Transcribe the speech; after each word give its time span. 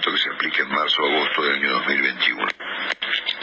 Que 0.00 0.18
se 0.18 0.30
aplique 0.30 0.62
en 0.62 0.68
marzo 0.70 1.02
o 1.02 1.06
agosto 1.06 1.42
del 1.42 1.54
año 1.56 1.70
2021 1.72 2.46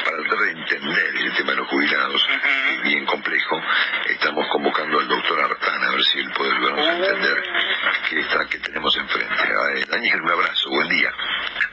para 0.03 0.17
tratar 0.17 0.39
de 0.39 0.51
entender 0.51 1.15
el 1.15 1.35
tema 1.35 1.51
de 1.51 1.57
los 1.57 1.67
jubilados, 1.67 2.27
que 2.27 2.73
es 2.73 2.81
bien 2.83 3.05
complejo, 3.05 3.61
estamos 4.07 4.47
convocando 4.51 4.99
al 4.99 5.07
doctor 5.07 5.39
Artana 5.41 5.87
a 5.87 5.91
ver 5.91 6.03
si 6.05 6.19
él 6.19 6.31
puede 6.35 6.51
ayudarnos 6.55 6.87
a 6.87 6.97
entender 6.97 7.43
qué 8.09 8.19
está, 8.19 8.45
qué 8.49 8.57
tenemos 8.59 8.97
enfrente. 8.97 9.35
Ah, 9.37 9.69
eh, 9.75 9.85
Daniel, 9.89 10.21
un 10.21 10.31
abrazo, 10.31 10.69
buen 10.69 10.89
día. 10.89 11.13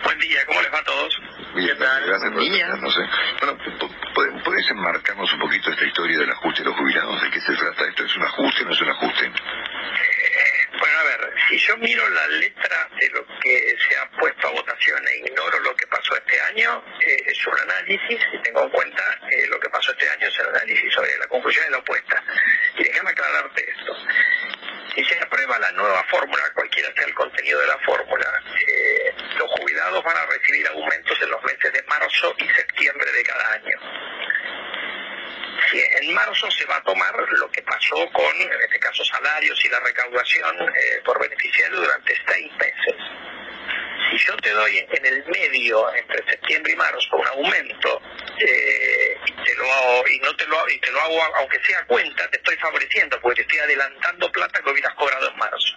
Buen 0.05 0.19
día, 0.19 0.45
¿cómo 0.47 0.61
les 0.61 0.73
va 0.73 0.79
a 0.79 0.85
todos? 0.85 1.19
Bien, 1.55 1.77
gracias 1.79 2.21
por 2.33 2.43
atendernos, 2.43 2.99
eh. 2.99 3.09
Bueno, 3.41 3.59
po- 3.79 3.89
po- 4.15 4.43
¿podés 4.45 4.71
enmarcarnos 4.71 5.33
un 5.33 5.39
poquito 5.41 5.71
esta 5.71 5.85
historia 5.87 6.19
del 6.19 6.31
ajuste 6.33 6.63
de 6.63 6.69
los 6.69 6.77
jubilados? 6.79 7.23
¿De 7.23 7.31
qué 7.31 7.41
se 7.41 7.55
trata 7.55 7.85
esto? 7.89 8.05
¿Es 8.05 8.17
un 8.17 8.25
ajuste 8.25 8.63
o 8.63 8.67
no 8.67 8.73
es 8.73 8.81
un 8.83 8.91
ajuste? 8.91 9.33
Bueno, 10.79 10.99
a 10.99 11.03
ver, 11.05 11.33
si 11.49 11.59
yo 11.59 11.77
miro 11.79 12.07
la 12.11 12.27
letra 12.29 12.89
de 13.01 13.09
lo 13.09 13.27
que 13.41 13.75
se 13.89 13.97
ha 13.97 14.11
puesto 14.11 14.47
a 14.47 14.51
votación 14.51 15.01
e 15.09 15.17
ignoro 15.27 15.59
lo 15.61 15.75
que 15.75 15.87
pasó 15.87 16.15
este 16.17 16.39
año, 16.43 16.85
eh, 17.01 17.17
es 17.27 17.47
un 17.47 17.59
análisis, 17.59 18.21
y 18.35 18.43
tengo 18.43 18.63
en 18.65 18.71
cuenta 18.71 19.03
eh, 19.31 19.47
lo 19.49 19.59
que 19.59 19.71
pasó 19.71 19.93
este 19.93 20.07
año, 20.11 20.29
es 20.29 20.39
el 20.39 20.49
análisis 20.49 20.93
sobre 20.93 21.17
la 21.19 21.27
conclusión 21.29 21.65
de 21.65 21.71
la 21.71 21.79
opuesta. 21.79 22.23
Y 22.77 22.85
déjame 22.85 23.11
aclararte 23.11 23.71
esto. 23.71 23.97
Si 24.95 25.05
se 25.05 25.19
aprueba 25.19 25.59
la 25.59 25.73
nueva 25.73 26.05
fórmula, 26.11 26.43
cualquiera 26.55 26.93
sea 26.95 27.07
el 27.07 27.15
contenido 27.15 27.59
de 27.61 27.67
la 27.69 27.79
fórmula, 27.79 28.43
eh, 28.69 29.15
los 29.39 29.51
jubilados 29.53 30.05
van 30.05 30.17
a 30.17 30.27
recibir 30.27 30.67
aumentos 30.69 31.19
en 31.23 31.31
los 31.31 31.43
meses 31.43 31.73
de 31.73 31.83
marzo 31.85 32.35
y 32.39 32.49
septiembre 32.49 33.11
de 33.13 33.23
cada 33.23 33.53
año. 33.55 33.79
Si 35.71 35.81
en 35.81 36.15
marzo 36.15 36.49
se 36.51 36.65
va 36.67 36.77
a 36.77 36.83
tomar 36.85 37.13
lo 37.29 37.51
que 37.51 37.61
pasó 37.63 37.97
con, 38.13 38.37
en 38.41 38.61
este 38.63 38.79
caso, 38.79 39.05
salarios 39.05 39.63
y 39.65 39.69
la 39.69 39.81
recaudación 39.81 40.55
eh, 40.69 41.01
por 41.05 41.21
beneficiario 41.21 41.81
durante 41.81 42.15
seis 42.29 42.53
meses. 42.53 42.95
Si 44.11 44.19
yo 44.19 44.37
te 44.37 44.51
doy 44.51 44.79
en 44.79 45.07
el 45.07 45.25
medio, 45.27 45.93
entre 45.95 46.25
septiembre 46.31 46.73
y 46.73 46.77
marzo, 46.77 47.17
un 47.17 47.27
aumento 47.27 48.01
eh, 48.39 49.19
y, 49.27 49.33
te 49.33 49.55
lo 49.57 49.73
hago, 49.73 50.05
y 50.17 50.21
no 50.21 50.35
te 50.35 50.47
lo, 50.47 50.69
y 50.71 50.79
te 50.79 50.91
lo 50.91 51.01
hago, 51.01 51.23
aunque 51.37 51.63
sea 51.63 51.85
cuenta, 51.85 52.29
te 52.31 52.39
estoy 52.39 52.57
favoreciendo 52.57 53.21
porque 53.21 53.37
te 53.37 53.43
estoy 53.43 53.59
adelantando 53.59 54.33
plata 54.33 54.63
que 54.63 54.71
hubieras 54.71 54.95
cobrado 54.95 55.31
en 55.31 55.37
marzo. 55.37 55.77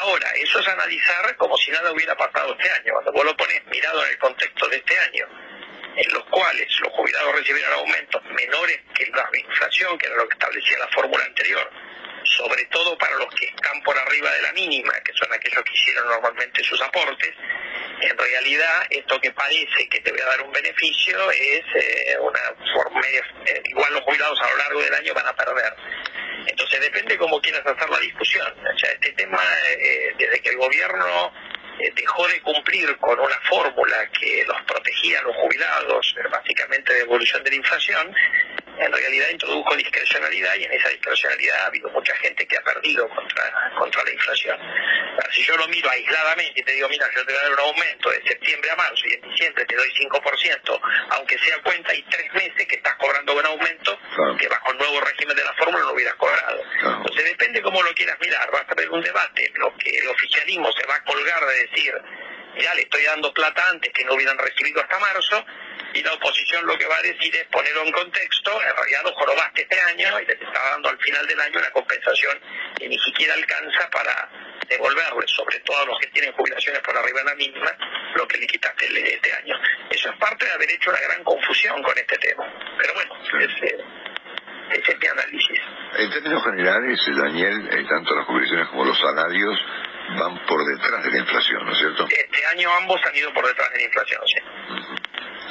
Ahora, 0.00 0.30
eso 0.36 0.58
es 0.58 0.68
analizar 0.68 1.36
como 1.36 1.56
si 1.58 1.70
nada 1.70 1.92
hubiera 1.92 2.16
pasado 2.16 2.56
este 2.58 2.70
año. 2.70 2.92
Cuando 2.94 3.12
vos 3.12 3.24
lo 3.24 3.36
pones 3.36 3.64
mirado 3.66 4.04
en 4.04 4.10
el 4.10 4.18
contexto 4.18 4.68
de 4.68 4.76
este 4.76 4.98
año, 4.98 5.26
en 5.96 6.12
los 6.14 6.24
cuales 6.24 6.66
los 6.80 6.92
jubilados 6.92 7.34
recibieron 7.36 7.72
aumentos 7.74 8.24
menores 8.24 8.80
que 8.94 9.06
la 9.08 9.28
inflación, 9.34 9.98
que 9.98 10.06
era 10.06 10.16
lo 10.16 10.28
que 10.28 10.34
establecía 10.34 10.78
la 10.78 10.88
fórmula 10.88 11.24
anterior, 11.24 11.70
sobre 12.24 12.64
todo 12.66 12.96
para 12.96 13.16
los 13.16 13.34
que 13.34 13.46
están 13.46 13.82
por 13.82 13.98
arriba 13.98 14.30
de 14.32 14.42
la 14.42 14.52
mínima, 14.54 14.94
que 15.04 15.12
son 15.12 15.30
aquellos 15.32 15.62
que 15.62 15.74
hicieron 15.74 16.08
normalmente 16.08 16.64
sus 16.64 16.80
aportes, 16.80 17.34
en 18.02 18.18
realidad 18.18 18.86
esto 18.90 19.20
que 19.20 19.30
parece 19.32 19.88
que 19.88 20.00
te 20.00 20.10
voy 20.10 20.20
a 20.20 20.26
dar 20.26 20.42
un 20.42 20.52
beneficio 20.52 21.30
es 21.30 21.64
eh, 21.74 22.16
una 22.20 22.40
forma 22.74 23.00
eh, 23.46 23.62
igual 23.66 23.92
los 23.92 24.02
jubilados 24.02 24.40
a 24.40 24.50
lo 24.50 24.56
largo 24.56 24.80
del 24.82 24.94
año 24.94 25.14
van 25.14 25.26
a 25.26 25.36
perder. 25.36 25.74
Entonces 26.46 26.80
depende 26.80 27.16
cómo 27.18 27.40
quieras 27.40 27.64
hacer 27.64 27.88
la 27.88 27.98
discusión. 28.00 28.52
O 28.58 28.78
sea, 28.78 28.90
este 28.92 29.12
tema, 29.12 29.42
eh, 29.78 30.14
desde 30.18 30.40
que 30.40 30.50
el 30.50 30.56
gobierno 30.56 31.32
eh, 31.78 31.92
dejó 31.94 32.26
de 32.28 32.40
cumplir 32.42 32.96
con 32.98 33.18
una 33.18 33.40
fórmula 33.48 34.08
que 34.10 34.44
los 34.46 34.60
protegía 34.62 35.20
a 35.20 35.22
los 35.22 35.36
jubilados, 35.36 36.14
básicamente 36.30 36.92
de 36.92 37.00
evolución 37.00 37.42
de 37.44 37.50
la 37.50 37.56
inflación, 37.56 38.14
en 38.78 38.92
realidad 38.92 39.28
introdujo 39.30 39.76
discrecionalidad 39.76 40.54
y 40.56 40.64
en 40.64 40.72
esa 40.72 40.88
discrecionalidad 40.88 41.56
ha 41.60 41.66
habido 41.66 41.88
mucha 41.90 42.14
gente 42.16 42.46
que 42.46 42.56
ha 42.56 42.62
perdido 42.62 43.08
contra, 43.10 43.70
contra 43.78 44.02
la 44.04 44.10
inflación. 44.12 44.58
Ahora, 44.60 45.28
si 45.32 45.44
yo 45.44 45.56
lo 45.56 45.68
miro 45.68 45.88
aisladamente 45.90 46.60
y 46.60 46.64
te 46.64 46.72
digo, 46.72 46.88
mira, 46.88 47.06
yo 47.14 47.24
te 47.24 47.32
voy 47.32 47.40
a 47.40 47.42
dar 47.44 47.52
un 47.52 47.58
aumento 47.60 48.10
de 48.10 48.22
septiembre 48.26 48.70
a 48.70 48.76
marzo 48.76 49.06
y 49.06 49.12
en 49.14 49.22
diciembre 49.22 49.64
te 49.66 49.76
doy 49.76 49.90
5%, 49.90 50.80
aunque 51.10 51.38
sea 51.38 51.58
cuenta, 51.62 51.90
hay 51.92 52.02
tres 52.10 52.32
meses 52.34 52.66
que 52.66 52.76
estás 52.76 52.94
cobrando 52.96 53.34
un 53.36 53.46
aumento 53.46 53.98
Claro. 54.14 54.36
que 54.36 54.48
bajo 54.48 54.72
el 54.72 54.78
nuevo 54.78 55.00
régimen 55.00 55.36
de 55.36 55.44
la 55.44 55.52
fórmula 55.54 55.84
no 55.84 55.92
hubieras 55.92 56.14
cobrado. 56.16 56.62
Claro. 56.80 56.96
Entonces 56.98 57.24
depende 57.24 57.62
cómo 57.62 57.82
lo 57.82 57.92
quieras 57.94 58.16
mirar, 58.20 58.50
vas 58.50 58.64
a 58.68 58.74
ver 58.74 58.90
un 58.90 59.00
debate 59.02 59.50
lo 59.54 59.74
que 59.76 59.90
el 59.98 60.08
oficialismo 60.08 60.70
se 60.72 60.84
va 60.86 60.96
a 60.96 61.04
colgar 61.04 61.44
de 61.46 61.66
decir, 61.66 61.94
ya 62.58 62.74
le 62.74 62.82
estoy 62.82 63.02
dando 63.04 63.32
plata 63.32 63.64
antes 63.70 63.92
que 63.92 64.04
no 64.04 64.14
hubieran 64.14 64.36
recibido 64.38 64.82
hasta 64.82 64.98
marzo, 64.98 65.44
y 65.94 66.02
la 66.02 66.14
oposición 66.14 66.66
lo 66.66 66.76
que 66.78 66.86
va 66.86 66.96
a 66.96 67.02
decir 67.02 67.34
es 67.34 67.46
ponerlo 67.48 67.82
en 67.82 67.92
contexto, 67.92 68.50
en 68.62 68.76
realidad 68.76 69.02
lo 69.04 69.12
jorobaste 69.12 69.62
este 69.62 69.80
año 69.80 70.20
y 70.20 70.26
te 70.26 70.32
está 70.32 70.70
dando 70.70 70.88
al 70.88 70.98
final 70.98 71.26
del 71.26 71.40
año 71.40 71.58
una 71.58 71.70
compensación 71.70 72.38
que 72.76 72.88
ni 72.88 72.98
siquiera 72.98 73.34
alcanza 73.34 73.90
para 73.90 74.28
devolverle, 74.68 75.26
sobre 75.26 75.58
todo 75.60 75.82
a 75.82 75.86
los 75.86 75.98
que 75.98 76.06
tienen 76.08 76.32
jubilaciones 76.32 76.80
por 76.82 76.96
arriba 76.96 77.20
de 77.20 77.24
la 77.26 77.34
mínima, 77.34 77.76
lo 78.14 78.26
que 78.26 78.38
le 78.38 78.46
quitaste 78.46 78.86
este 78.86 79.32
año. 79.32 79.54
Eso 79.90 80.10
es 80.10 80.16
parte 80.18 80.46
de 80.46 80.52
haber 80.52 80.70
hecho 80.70 80.90
una 80.90 81.00
gran 81.00 81.22
confusión 81.24 81.82
con 81.82 81.96
este 81.98 82.18
tema. 82.18 82.44
Pero 82.78 82.94
bueno, 82.94 83.14
ese, 83.40 83.76
ese 84.70 84.92
es 84.92 84.98
mi 84.98 85.06
análisis. 85.06 85.60
En 85.98 86.10
términos 86.10 86.44
generales, 86.44 87.00
eh, 87.06 87.12
Daniel, 87.14 87.68
eh, 87.70 87.84
tanto 87.88 88.14
las 88.14 88.26
jubilaciones 88.26 88.68
como 88.68 88.84
los 88.84 88.98
salarios 88.98 89.58
van 90.18 90.46
por 90.46 90.64
detrás 90.64 91.04
de 91.04 91.10
la 91.10 91.18
inflación, 91.18 91.64
¿no 91.64 91.72
es 91.72 91.78
cierto? 91.78 92.06
Este 92.08 92.46
año 92.46 92.72
ambos 92.72 93.00
han 93.04 93.16
ido 93.16 93.32
por 93.32 93.46
detrás 93.46 93.70
de 93.72 93.78
la 93.78 93.84
inflación, 93.84 94.20
sí. 94.26 95.01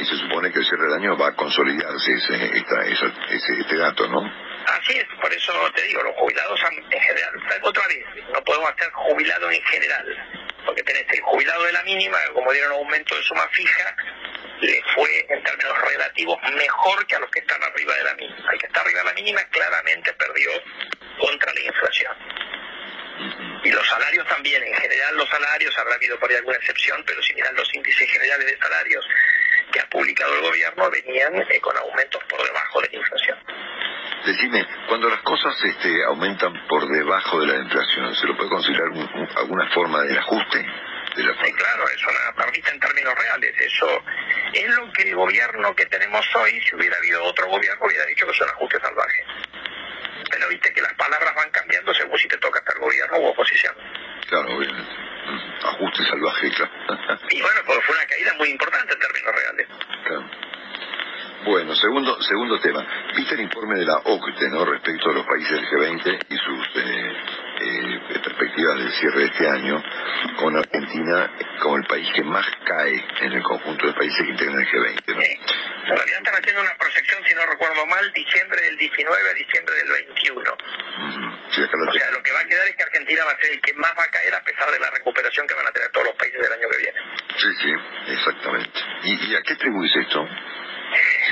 Y 0.01 0.05
se 0.05 0.15
supone 0.17 0.51
que 0.51 0.57
el 0.59 0.65
cierre 0.65 0.83
del 0.85 0.93
año 0.93 1.15
va 1.15 1.27
a 1.27 1.35
consolidarse 1.35 2.11
ese, 2.13 2.57
esta- 2.57 2.85
esa- 2.87 3.13
ese, 3.29 3.59
este 3.59 3.77
dato, 3.77 4.07
¿no? 4.07 4.19
Así 4.65 4.97
es, 4.97 5.05
por 5.21 5.31
eso 5.31 5.53
te 5.75 5.83
digo, 5.83 6.01
los 6.01 6.15
jubilados 6.15 6.59
han- 6.63 6.83
en 6.91 7.01
general, 7.01 7.33
otra 7.61 7.87
vez, 7.87 8.03
no 8.33 8.41
podemos 8.43 8.69
hacer 8.71 8.89
jubilado 8.93 9.51
en 9.51 9.61
general, 9.63 10.05
porque 10.65 10.81
tenés 10.83 11.05
el 11.09 11.21
jubilado 11.21 11.63
de 11.65 11.73
la 11.73 11.83
mínima, 11.83 12.17
como 12.33 12.51
dieron 12.51 12.71
aumento 12.73 13.15
de 13.15 13.21
suma 13.23 13.47
fija, 13.51 13.95
le 14.61 14.81
fue 14.95 15.25
en 15.29 15.43
términos 15.43 15.81
relativos 15.81 16.37
mejor 16.55 17.05
que 17.05 17.15
a 17.15 17.19
los 17.19 17.29
que 17.29 17.39
están 17.39 17.61
arriba 17.63 17.93
de 17.95 18.03
la 18.03 18.13
mínima. 18.15 18.51
El 18.53 18.59
que 18.59 18.67
está 18.67 18.81
arriba 18.81 18.99
de 19.01 19.05
la 19.05 19.13
mínima 19.13 19.43
claramente 19.51 20.13
perdió 20.13 20.49
contra 21.19 21.53
la 21.53 21.61
inflación. 21.61 22.13
Y 23.63 23.71
los 23.71 23.87
salarios 23.87 24.27
también, 24.27 24.63
en 24.63 24.73
general 24.73 25.15
los 25.15 25.29
salarios, 25.29 25.77
habrá 25.77 25.93
habido 25.93 26.17
por 26.19 26.29
ahí 26.31 26.37
alguna 26.37 26.57
excepción, 26.57 27.03
pero 27.05 27.21
si 27.21 27.33
miran 27.35 27.55
los 27.55 27.71
índices 27.73 28.09
generales 28.09 28.47
de 28.47 28.57
salarios 28.57 29.05
que 29.71 29.79
ha 29.79 29.89
publicado 29.89 30.33
el 30.35 30.41
gobierno, 30.41 30.89
venían 30.91 31.35
eh, 31.35 31.59
con 31.61 31.75
aumentos 31.77 32.21
por 32.29 32.43
debajo 32.43 32.81
de 32.81 32.89
la 32.91 32.97
inflación. 32.97 33.37
Decime, 34.25 34.67
cuando 34.87 35.09
las 35.09 35.21
cosas 35.21 35.55
este, 35.63 36.03
aumentan 36.05 36.53
por 36.67 36.87
debajo 36.87 37.39
de 37.41 37.47
la 37.47 37.55
inflación, 37.63 38.13
¿se 38.15 38.27
lo 38.27 38.37
puede 38.37 38.49
considerar 38.49 38.89
un- 38.89 39.09
un- 39.15 39.29
alguna 39.37 39.67
forma 39.73 40.01
del 40.03 40.17
ajuste? 40.17 40.59
De 41.15 41.23
la 41.23 41.33
Sí, 41.43 41.51
claro, 41.53 41.83
es 41.89 42.03
una 42.03 42.35
permita 42.35 42.69
en 42.71 42.79
términos 42.79 43.13
reales. 43.15 43.53
Eso 43.59 44.03
es 44.53 44.75
lo 44.75 44.91
que 44.93 45.01
el 45.09 45.15
gobierno 45.15 45.75
que 45.75 45.85
tenemos 45.87 46.25
hoy, 46.35 46.61
si 46.61 46.75
hubiera 46.75 46.95
habido 46.97 47.23
otro 47.23 47.47
gobierno, 47.47 47.85
hubiera 47.85 48.05
dicho 48.05 48.25
que 48.27 48.33
son 48.33 48.47
ajustes 48.49 48.79
salvajes. 48.81 49.25
Pero 50.29 50.47
viste 50.47 50.71
que 50.73 50.81
las 50.81 50.93
palabras 50.93 51.33
van 51.35 51.49
cambiando 51.49 51.93
según 51.93 52.17
si 52.17 52.27
te 52.27 52.37
toca 52.37 52.59
estar 52.59 52.77
gobierno 52.79 53.17
u 53.19 53.25
oposición. 53.25 53.75
Claro, 54.29 54.55
obviamente. 54.55 54.91
Ajuste 55.63 56.03
salvaje, 56.05 56.51
claro. 56.51 56.71
Y 57.29 57.41
bueno, 57.41 57.59
porque 57.65 57.81
fue 57.81 57.95
una 57.95 58.05
caída 58.05 58.33
muy 58.37 58.49
importante 58.49 58.93
en 58.93 58.99
términos 58.99 59.35
reales. 59.35 59.67
Claro. 60.05 60.25
Bueno, 61.45 61.75
segundo 61.75 62.21
segundo 62.21 62.59
tema. 62.59 62.85
¿Viste 63.15 63.33
el 63.33 63.41
informe 63.41 63.79
de 63.79 63.85
la 63.85 63.97
OCDE, 63.97 64.49
¿no? 64.49 64.65
Respecto 64.65 65.09
a 65.09 65.13
los 65.13 65.25
países 65.25 65.51
del 65.51 65.65
G20 65.65 66.25
y 66.29 66.37
sus 66.37 66.67
eh, 66.75 67.13
eh, 67.61 68.19
perspectivas 68.23 68.77
de 68.77 68.85
el 68.85 68.91
cierre 68.93 69.19
de 69.19 69.25
este 69.25 69.47
año, 69.47 69.83
con 70.37 70.57
Argentina 70.57 71.31
como 71.61 71.77
el 71.77 71.85
país 71.85 72.07
que 72.13 72.23
más 72.23 72.45
cae 72.65 73.05
en 73.21 73.33
el 73.33 73.43
conjunto 73.43 73.87
de 73.87 73.93
países 73.93 74.17
que 74.25 74.31
integran 74.31 74.59
el 74.59 74.67
G20. 74.67 75.15
¿no? 75.15 75.21
Sí. 75.21 75.39
En 75.81 75.97
realidad 75.97 76.17
están 76.17 76.35
haciendo 76.35 76.61
una 76.61 76.75
proyección, 76.77 77.23
si 77.25 77.35
no 77.35 77.45
recuerdo 77.45 77.85
mal, 77.85 78.13
diciembre 78.13 78.61
del 78.61 78.77
19 78.77 79.29
a 79.29 79.33
diciembre 79.33 79.75
del 79.75 79.91
21. 79.91 80.57
Sí, 81.51 81.63
acá 81.63 81.77
lo 81.77 81.89
O 81.89 81.93
sea, 81.93 82.11
lo 82.11 82.23
que 82.23 82.31
va 82.31 82.39
a 82.39 82.45
quedar 82.45 82.67
es 82.67 82.75
que 82.75 82.83
Argentina 82.83 83.25
va 83.25 83.31
a 83.31 83.41
ser 83.41 83.51
el 83.51 83.61
que 83.61 83.73
más 83.73 83.91
va 83.97 84.03
a 84.03 84.09
caer 84.09 84.33
a 84.33 84.41
pesar 84.41 84.71
de 84.71 84.79
la 84.79 84.89
recuperación 84.91 85.47
que 85.47 85.53
van 85.53 85.67
a 85.67 85.71
tener 85.71 85.89
todos 85.91 86.07
los 86.07 86.15
países 86.15 86.39
del 86.41 86.53
año 86.53 86.67
que 86.69 86.77
viene. 86.77 86.99
Sí, 87.37 87.49
sí, 87.61 87.73
exactamente. 88.13 88.79
¿Y, 89.03 89.31
y 89.31 89.35
a 89.35 89.41
qué 89.41 89.53
atribuís 89.53 89.95
esto? 89.95 90.27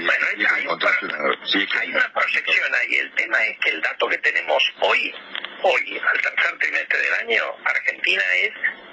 Bueno, 0.06 0.26
sí, 0.38 0.46
hay, 0.56 0.66
una- 0.68 1.80
hay 1.82 1.90
una 1.90 2.14
proyección 2.14 2.76
ahí. 2.76 2.96
El 2.96 3.12
tema 3.16 3.44
es 3.46 3.58
que 3.60 3.70
el 3.72 3.82
dato 3.82 4.08
que 4.08 4.18
tenemos 4.20 4.64
hoy, 4.82 5.14
hoy, 5.64 6.02
al 6.08 6.22
tercer 6.22 6.58
trimestre 6.60 7.00
del 7.00 7.14
año, 7.16 7.44
Argentina 7.66 8.24
es, 8.36 8.52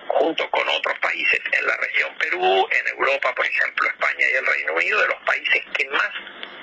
junto 0.09 0.51
con 0.51 0.69
otros 0.69 0.99
países 1.01 1.41
en 1.53 1.67
la 1.67 1.77
región 1.77 2.15
Perú, 2.19 2.69
en 2.71 2.89
Europa, 2.89 3.35
por 3.35 3.47
ejemplo, 3.47 3.89
España 3.89 4.27
y 4.33 4.37
el 4.37 4.47
Reino 4.47 4.73
Unido, 4.75 5.01
de 5.03 5.09
los 5.09 5.23
países 5.25 5.63
que 5.77 5.89
más 5.91 6.11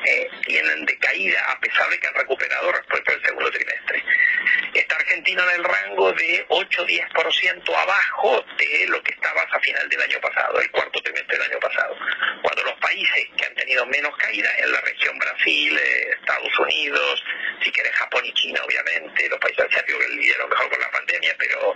eh, 0.05 0.29
tienen 0.45 0.85
de 0.85 0.97
caída, 0.97 1.39
a 1.51 1.59
pesar 1.61 1.89
de 1.89 1.99
que 1.99 2.07
han 2.07 2.15
recuperado 2.15 2.71
respecto 2.73 3.11
al 3.13 3.21
segundo 3.23 3.51
trimestre. 3.51 4.03
Está 4.73 4.95
Argentina 4.95 5.43
en 5.43 5.59
el 5.59 5.63
rango 5.63 6.11
de 6.13 6.47
8-10% 6.47 7.75
abajo 7.75 8.43
de 8.57 8.87
lo 8.87 9.03
que 9.03 9.13
estabas 9.13 9.45
a 9.51 9.59
final 9.59 9.87
del 9.87 10.01
año 10.01 10.19
pasado, 10.19 10.59
el 10.59 10.71
cuarto 10.71 10.99
trimestre 11.01 11.37
del 11.37 11.51
año 11.51 11.59
pasado. 11.59 11.95
Cuando 12.41 12.63
los 12.63 12.73
países 12.79 13.27
que 13.37 13.45
han 13.45 13.53
tenido 13.53 13.85
menos 13.85 14.17
caída 14.17 14.49
en 14.57 14.71
la 14.71 14.81
región 14.81 15.19
Brasil, 15.19 15.77
eh, 15.77 16.15
Estados 16.19 16.59
Unidos, 16.59 17.23
si 17.63 17.71
querés 17.71 17.91
Japón 17.93 18.25
y 18.25 18.33
China, 18.33 18.61
obviamente, 18.65 19.29
los 19.29 19.39
países 19.39 19.63
asiáticos 19.63 20.03
que 20.05 20.11
vivieron 20.15 20.49
mejor 20.49 20.69
con 20.69 20.79
la 20.79 20.89
pandemia, 20.89 21.35
pero 21.37 21.75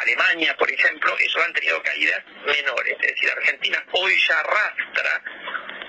Alemania, 0.00 0.56
por 0.56 0.70
ejemplo, 0.70 1.16
esos 1.18 1.44
han 1.44 1.52
tenido 1.52 1.82
caídas 1.82 2.24
menores. 2.46 2.96
Es 3.02 3.14
decir, 3.14 3.30
Argentina 3.30 3.84
hoy 3.92 4.18
ya 4.26 4.40
arrastra 4.40 5.22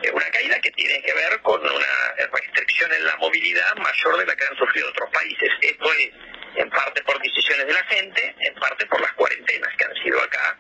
eh, 0.04 0.12
una 0.12 0.30
caída 0.30 0.60
que 0.60 0.72
tiene 0.72 1.02
que 1.04 1.14
ver 1.14 1.40
con 1.42 1.62
una 1.62 2.28
restricción 2.34 2.92
en 2.92 3.06
la 3.06 3.16
movilidad 3.16 3.76
mayor 3.78 4.18
de 4.18 4.26
la 4.26 4.36
que 4.36 4.44
han 4.44 4.58
sufrido 4.58 4.90
otros 4.90 5.10
países. 5.12 5.50
Esto 5.62 5.94
es 5.94 6.10
en 6.56 6.70
parte 6.70 7.02
por 7.04 7.22
decisiones 7.22 7.68
de 7.68 7.74
la 7.74 7.84
gente, 7.86 8.36
en 8.40 8.54
parte 8.56 8.86
por 8.86 9.02
las 9.02 9.12
cuarentenas 9.14 9.76
que 9.78 9.86
han 9.86 9.96
sido 10.04 10.22
acá 10.22 10.58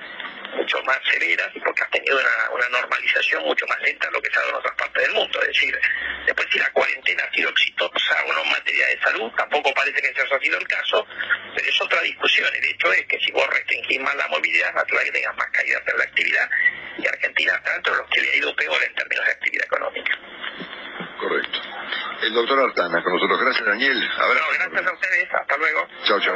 mucho 0.55 0.81
más 0.83 0.99
severas 1.11 1.49
y 1.53 1.59
porque 1.59 1.83
has 1.83 1.91
tenido 1.91 2.17
una, 2.17 2.49
una 2.55 2.69
normalización 2.69 3.43
mucho 3.43 3.65
más 3.67 3.79
lenta 3.81 4.07
de 4.07 4.13
lo 4.13 4.21
que 4.21 4.29
se 4.29 4.37
ha 4.37 4.41
dado 4.41 4.51
en 4.51 4.55
otras 4.57 4.75
partes 4.75 5.03
del 5.03 5.13
mundo. 5.13 5.41
Es 5.41 5.47
decir, 5.47 5.79
después 6.25 6.47
si 6.51 6.59
la 6.59 6.71
cuarentena 6.71 7.23
ha 7.23 7.35
sido 7.35 7.49
exitosa 7.49 8.23
o 8.25 8.33
no 8.33 8.43
en 8.43 8.51
materia 8.51 8.87
de 8.87 8.99
salud, 8.99 9.31
tampoco 9.37 9.73
parece 9.73 10.01
que 10.01 10.07
ese 10.09 10.21
haya 10.21 10.39
sido 10.39 10.57
el 10.57 10.67
caso, 10.67 11.07
pero 11.55 11.69
es 11.69 11.81
otra 11.81 12.01
discusión. 12.01 12.49
El 12.55 12.65
hecho 12.65 12.91
es 12.93 13.05
que 13.05 13.19
si 13.19 13.31
vos 13.31 13.47
restringís 13.47 13.99
más 14.01 14.15
la 14.15 14.27
movilidad, 14.27 14.73
natural 14.73 15.05
que 15.05 15.11
tengas 15.11 15.35
más 15.37 15.47
caídas 15.51 15.81
en 15.87 15.97
la 15.97 16.03
actividad 16.03 16.49
y 16.97 17.07
Argentina 17.07 17.55
está 17.55 17.73
dentro 17.73 17.93
de 17.93 17.99
los 17.99 18.09
que 18.09 18.21
le 18.21 18.31
ha 18.31 18.35
ido 18.35 18.55
peor 18.55 18.83
en 18.83 18.95
términos 18.95 19.25
de 19.25 19.31
actividad 19.31 19.65
económica. 19.65 20.19
Correcto. 21.19 21.59
El 22.23 22.33
doctor 22.33 22.59
Artana 22.59 23.03
con 23.03 23.13
nosotros. 23.13 23.39
Gracias, 23.41 23.65
Daniel. 23.65 23.97
Gracias 24.57 24.87
a 24.87 24.93
ustedes. 24.93 25.27
Hasta 25.33 25.57
luego. 25.57 25.79
Chao, 26.05 26.19
chao. 26.19 26.35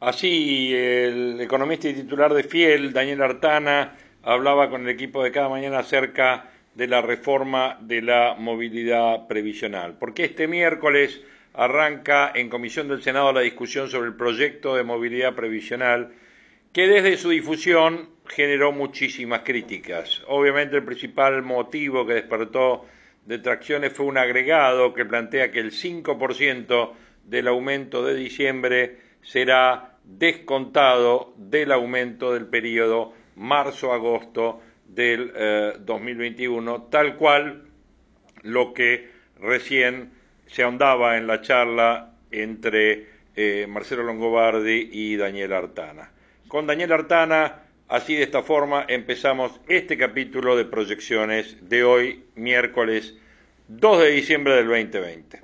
Así, 0.00 0.74
el 0.74 1.40
economista 1.40 1.88
y 1.88 1.94
titular 1.94 2.32
de 2.34 2.44
Fiel, 2.44 2.92
Daniel 2.92 3.22
Artana, 3.22 3.96
hablaba 4.22 4.68
con 4.70 4.82
el 4.82 4.88
equipo 4.88 5.22
de 5.22 5.32
cada 5.32 5.48
mañana 5.48 5.78
acerca 5.78 6.50
de 6.74 6.86
la 6.86 7.00
reforma 7.00 7.78
de 7.80 8.02
la 8.02 8.34
movilidad 8.38 9.26
previsional. 9.26 9.96
Porque 9.98 10.24
este 10.24 10.46
miércoles 10.46 11.22
arranca 11.54 12.30
en 12.34 12.50
Comisión 12.50 12.88
del 12.88 13.02
Senado 13.02 13.32
la 13.32 13.40
discusión 13.40 13.88
sobre 13.88 14.08
el 14.08 14.16
proyecto 14.16 14.76
de 14.76 14.84
movilidad 14.84 15.34
previsional 15.34 16.12
que 16.72 16.86
desde 16.86 17.16
su 17.16 17.30
difusión 17.30 18.10
generó 18.28 18.72
muchísimas 18.72 19.40
críticas. 19.40 20.22
Obviamente 20.26 20.76
el 20.76 20.84
principal 20.84 21.42
motivo 21.42 22.06
que 22.06 22.12
despertó 22.14 22.84
detracciones 23.26 23.92
fue 23.92 24.06
un 24.06 24.18
agregado 24.18 24.94
que 24.94 25.04
plantea 25.04 25.50
que 25.50 25.60
el 25.60 25.72
5% 25.72 26.92
del 27.24 27.48
aumento 27.48 28.04
de 28.04 28.14
diciembre 28.14 28.98
será 29.22 29.98
descontado 30.04 31.34
del 31.36 31.72
aumento 31.72 32.32
del 32.32 32.46
periodo 32.46 33.12
marzo-agosto 33.34 34.62
del 34.86 35.32
eh, 35.34 35.72
2021, 35.80 36.84
tal 36.84 37.16
cual 37.16 37.64
lo 38.42 38.72
que 38.72 39.10
recién 39.40 40.12
se 40.46 40.62
ahondaba 40.62 41.18
en 41.18 41.26
la 41.26 41.40
charla 41.40 42.12
entre 42.30 43.06
eh, 43.34 43.66
Marcelo 43.68 44.04
Longobardi 44.04 44.88
y 44.92 45.16
Daniel 45.16 45.52
Artana. 45.52 46.10
Con 46.48 46.66
Daniel 46.66 46.92
Artana, 46.92 47.65
así 47.88 48.14
de 48.14 48.24
esta 48.24 48.42
forma, 48.42 48.84
empezamos 48.88 49.52
este 49.68 49.96
capítulo 49.96 50.56
de 50.56 50.64
proyecciones 50.64 51.56
de 51.68 51.84
hoy, 51.84 52.24
miércoles 52.34 53.14
2 53.68 54.00
de 54.00 54.10
diciembre 54.10 54.54
del 54.54 54.66
2020. 54.66 55.40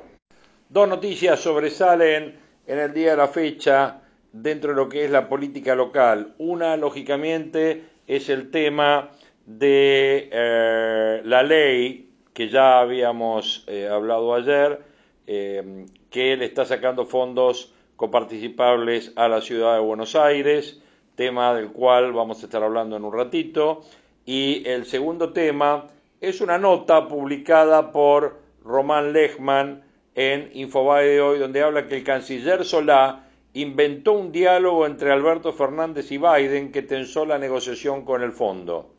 Dos 0.69 0.89
noticias 0.89 1.41
sobresalen 1.41 2.37
en 2.67 2.79
el 2.79 2.93
día 2.95 3.13
de 3.13 3.17
la 3.17 3.29
fecha 3.29 4.01
dentro 4.33 4.71
de 4.71 4.77
lo 4.77 4.89
que 4.89 5.05
es 5.05 5.11
la 5.11 5.29
política 5.29 5.75
local. 5.75 6.35
Una, 6.39 6.77
lógicamente, 6.77 7.85
es 8.07 8.29
el 8.29 8.51
tema 8.51 9.11
de 9.47 10.29
eh, 10.33 11.21
la 11.25 11.43
ley 11.43 12.11
que 12.33 12.49
ya 12.49 12.81
habíamos 12.81 13.65
eh, 13.69 13.89
hablado 13.89 14.35
ayer, 14.35 14.81
eh, 15.27 15.87
que 16.11 16.37
le 16.37 16.47
está 16.47 16.65
sacando 16.65 17.07
fondos 17.07 17.75
coparticipables 17.97 19.13
a 19.17 19.29
la 19.29 19.41
ciudad 19.41 19.75
de 19.75 19.81
Buenos 19.81 20.17
Aires, 20.17 20.81
tema 21.23 21.55
del 21.55 21.69
cual 21.69 22.13
vamos 22.13 22.43
a 22.43 22.47
estar 22.47 22.65
hablando 22.65 22.97
en 22.97 23.05
un 23.05 23.13
ratito. 23.13 23.83
Y 24.27 24.65
el 24.67 24.87
segundo 24.87 25.33
tema 25.33 25.87
es 26.21 26.41
una 26.41 26.59
nota 26.59 27.07
publicada 27.07 27.93
por 27.93 28.41
Román 28.65 29.13
Lechman 29.13 29.85
en 30.17 30.51
Infobae 30.53 31.07
de 31.07 31.21
hoy, 31.21 31.39
donde 31.39 31.63
habla 31.63 31.87
que 31.87 31.99
el 31.99 32.03
canciller 32.03 32.65
Solá 32.65 33.29
inventó 33.55 34.15
un 34.15 34.33
diálogo 34.33 34.85
entre 34.85 35.13
Alberto 35.13 35.53
Fernández 35.53 36.11
y 36.11 36.19
Biden 36.19 36.73
que 36.73 36.83
tensó 36.83 37.25
la 37.25 37.39
negociación 37.39 38.05
con 38.05 38.25
el 38.25 38.33
fondo. 38.33 38.91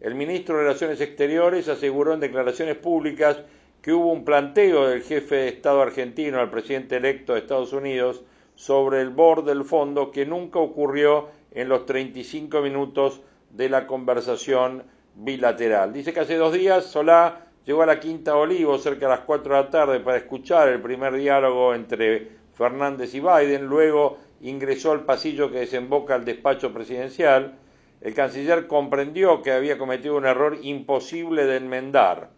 El 0.00 0.14
ministro 0.14 0.56
de 0.56 0.62
Relaciones 0.62 1.02
Exteriores 1.02 1.68
aseguró 1.68 2.14
en 2.14 2.20
declaraciones 2.20 2.76
públicas 2.76 3.36
que 3.82 3.92
hubo 3.92 4.10
un 4.12 4.24
planteo 4.24 4.88
del 4.88 5.02
jefe 5.02 5.34
de 5.34 5.48
Estado 5.48 5.82
argentino 5.82 6.40
al 6.40 6.50
presidente 6.50 6.96
electo 6.96 7.34
de 7.34 7.40
Estados 7.40 7.74
Unidos 7.74 8.22
sobre 8.54 9.02
el 9.02 9.10
board 9.10 9.44
del 9.44 9.64
fondo 9.64 10.10
que 10.10 10.24
nunca 10.24 10.58
ocurrió 10.58 11.28
en 11.52 11.68
los 11.68 11.86
35 11.86 12.60
minutos 12.60 13.20
de 13.50 13.68
la 13.68 13.86
conversación 13.86 14.84
bilateral. 15.14 15.92
Dice 15.92 16.12
que 16.12 16.20
hace 16.20 16.36
dos 16.36 16.52
días 16.52 16.84
Solá 16.84 17.46
llegó 17.64 17.82
a 17.82 17.86
la 17.86 18.00
Quinta 18.00 18.36
Olivo 18.36 18.78
cerca 18.78 19.06
de 19.06 19.12
las 19.16 19.20
4 19.20 19.54
de 19.54 19.62
la 19.62 19.70
tarde 19.70 20.00
para 20.00 20.18
escuchar 20.18 20.68
el 20.68 20.80
primer 20.80 21.14
diálogo 21.14 21.74
entre 21.74 22.30
Fernández 22.54 23.14
y 23.14 23.20
Biden, 23.20 23.66
luego 23.66 24.18
ingresó 24.40 24.92
al 24.92 25.04
pasillo 25.04 25.50
que 25.50 25.60
desemboca 25.60 26.14
al 26.14 26.24
despacho 26.24 26.72
presidencial. 26.72 27.58
El 28.00 28.14
canciller 28.14 28.66
comprendió 28.66 29.42
que 29.42 29.52
había 29.52 29.78
cometido 29.78 30.16
un 30.16 30.26
error 30.26 30.58
imposible 30.62 31.46
de 31.46 31.56
enmendar. 31.56 32.30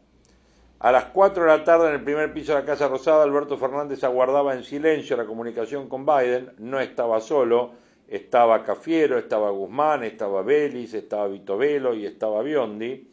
A 0.81 0.93
las 0.93 1.07
4 1.07 1.43
de 1.43 1.49
la 1.49 1.65
tarde 1.65 1.89
en 1.89 1.95
el 1.95 2.05
primer 2.05 2.33
piso 2.33 2.55
de 2.55 2.61
la 2.61 2.65
Casa 2.65 2.87
Rosada, 2.87 3.25
Alberto 3.25 3.59
Fernández 3.59 4.05
aguardaba 4.05 4.55
en 4.55 4.63
silencio 4.63 5.17
la 5.17 5.25
comunicación 5.25 5.89
con 5.89 6.07
Biden, 6.07 6.53
no 6.59 6.79
estaba 6.79 7.21
solo, 7.21 7.73
estaba 8.09 8.65
Cafiero, 8.65 9.19
estaba 9.19 9.51
Guzmán, 9.51 10.03
estaba 10.03 10.43
Vélez, 10.43 10.95
estaba 10.95 11.29
Vitovelo 11.29 11.95
y 11.95 12.07
estaba 12.07 12.43
Biondi. 12.43 13.11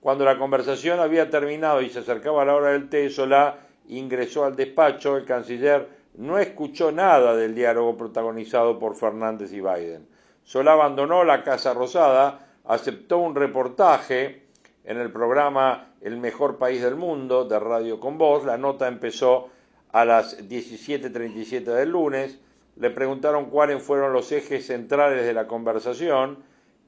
Cuando 0.00 0.24
la 0.24 0.38
conversación 0.38 1.00
había 1.00 1.28
terminado 1.28 1.82
y 1.82 1.90
se 1.90 2.00
acercaba 2.00 2.44
la 2.44 2.54
hora 2.54 2.70
del 2.70 2.88
té, 2.88 3.10
Solá 3.10 3.58
ingresó 3.88 4.44
al 4.44 4.56
despacho, 4.56 5.16
el 5.16 5.24
canciller 5.24 5.88
no 6.14 6.38
escuchó 6.38 6.90
nada 6.90 7.36
del 7.36 7.54
diálogo 7.54 7.96
protagonizado 7.96 8.78
por 8.78 8.96
Fernández 8.96 9.52
y 9.52 9.60
Biden. 9.60 10.08
Solá 10.42 10.72
abandonó 10.72 11.24
la 11.24 11.44
Casa 11.44 11.74
Rosada, 11.74 12.46
aceptó 12.64 13.18
un 13.18 13.34
reportaje 13.34 14.46
en 14.84 14.98
el 14.98 15.12
programa 15.12 15.92
El 16.00 16.16
mejor 16.16 16.56
país 16.56 16.80
del 16.80 16.96
mundo 16.96 17.44
de 17.44 17.58
Radio 17.58 18.00
con 18.00 18.16
Voz. 18.16 18.46
La 18.46 18.56
nota 18.56 18.88
empezó 18.88 19.50
a 19.92 20.04
las 20.04 20.48
17.37 20.48 21.64
del 21.64 21.90
lunes. 21.90 22.40
Le 22.78 22.90
preguntaron 22.90 23.50
cuáles 23.50 23.82
fueron 23.82 24.12
los 24.12 24.30
ejes 24.30 24.66
centrales 24.66 25.24
de 25.24 25.34
la 25.34 25.48
conversación 25.48 26.38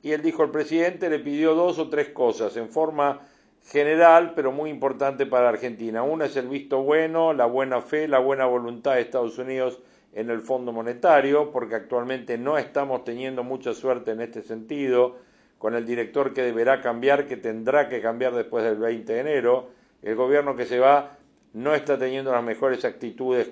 y 0.02 0.12
él 0.12 0.22
dijo, 0.22 0.44
el 0.44 0.50
presidente 0.50 1.10
le 1.10 1.18
pidió 1.18 1.54
dos 1.54 1.78
o 1.78 1.88
tres 1.88 2.08
cosas 2.10 2.56
en 2.56 2.68
forma 2.68 3.20
general, 3.66 4.32
pero 4.34 4.52
muy 4.52 4.70
importante 4.70 5.26
para 5.26 5.48
Argentina. 5.48 6.02
Una 6.02 6.26
es 6.26 6.36
el 6.36 6.48
visto 6.48 6.82
bueno, 6.82 7.32
la 7.32 7.46
buena 7.46 7.82
fe, 7.82 8.06
la 8.06 8.20
buena 8.20 8.46
voluntad 8.46 8.94
de 8.94 9.02
Estados 9.02 9.36
Unidos 9.38 9.80
en 10.12 10.30
el 10.30 10.42
Fondo 10.42 10.72
Monetario, 10.72 11.50
porque 11.50 11.74
actualmente 11.74 12.38
no 12.38 12.56
estamos 12.56 13.04
teniendo 13.04 13.42
mucha 13.42 13.74
suerte 13.74 14.12
en 14.12 14.20
este 14.20 14.42
sentido, 14.42 15.16
con 15.58 15.74
el 15.74 15.84
director 15.84 16.32
que 16.32 16.42
deberá 16.42 16.80
cambiar, 16.80 17.26
que 17.26 17.36
tendrá 17.36 17.88
que 17.88 18.00
cambiar 18.00 18.34
después 18.34 18.64
del 18.64 18.78
20 18.78 19.12
de 19.12 19.20
enero. 19.20 19.70
El 20.02 20.14
gobierno 20.14 20.56
que 20.56 20.64
se 20.64 20.78
va 20.78 21.18
no 21.52 21.74
está 21.74 21.98
teniendo 21.98 22.32
las 22.32 22.42
mejores 22.42 22.84
actitudes 22.84 23.50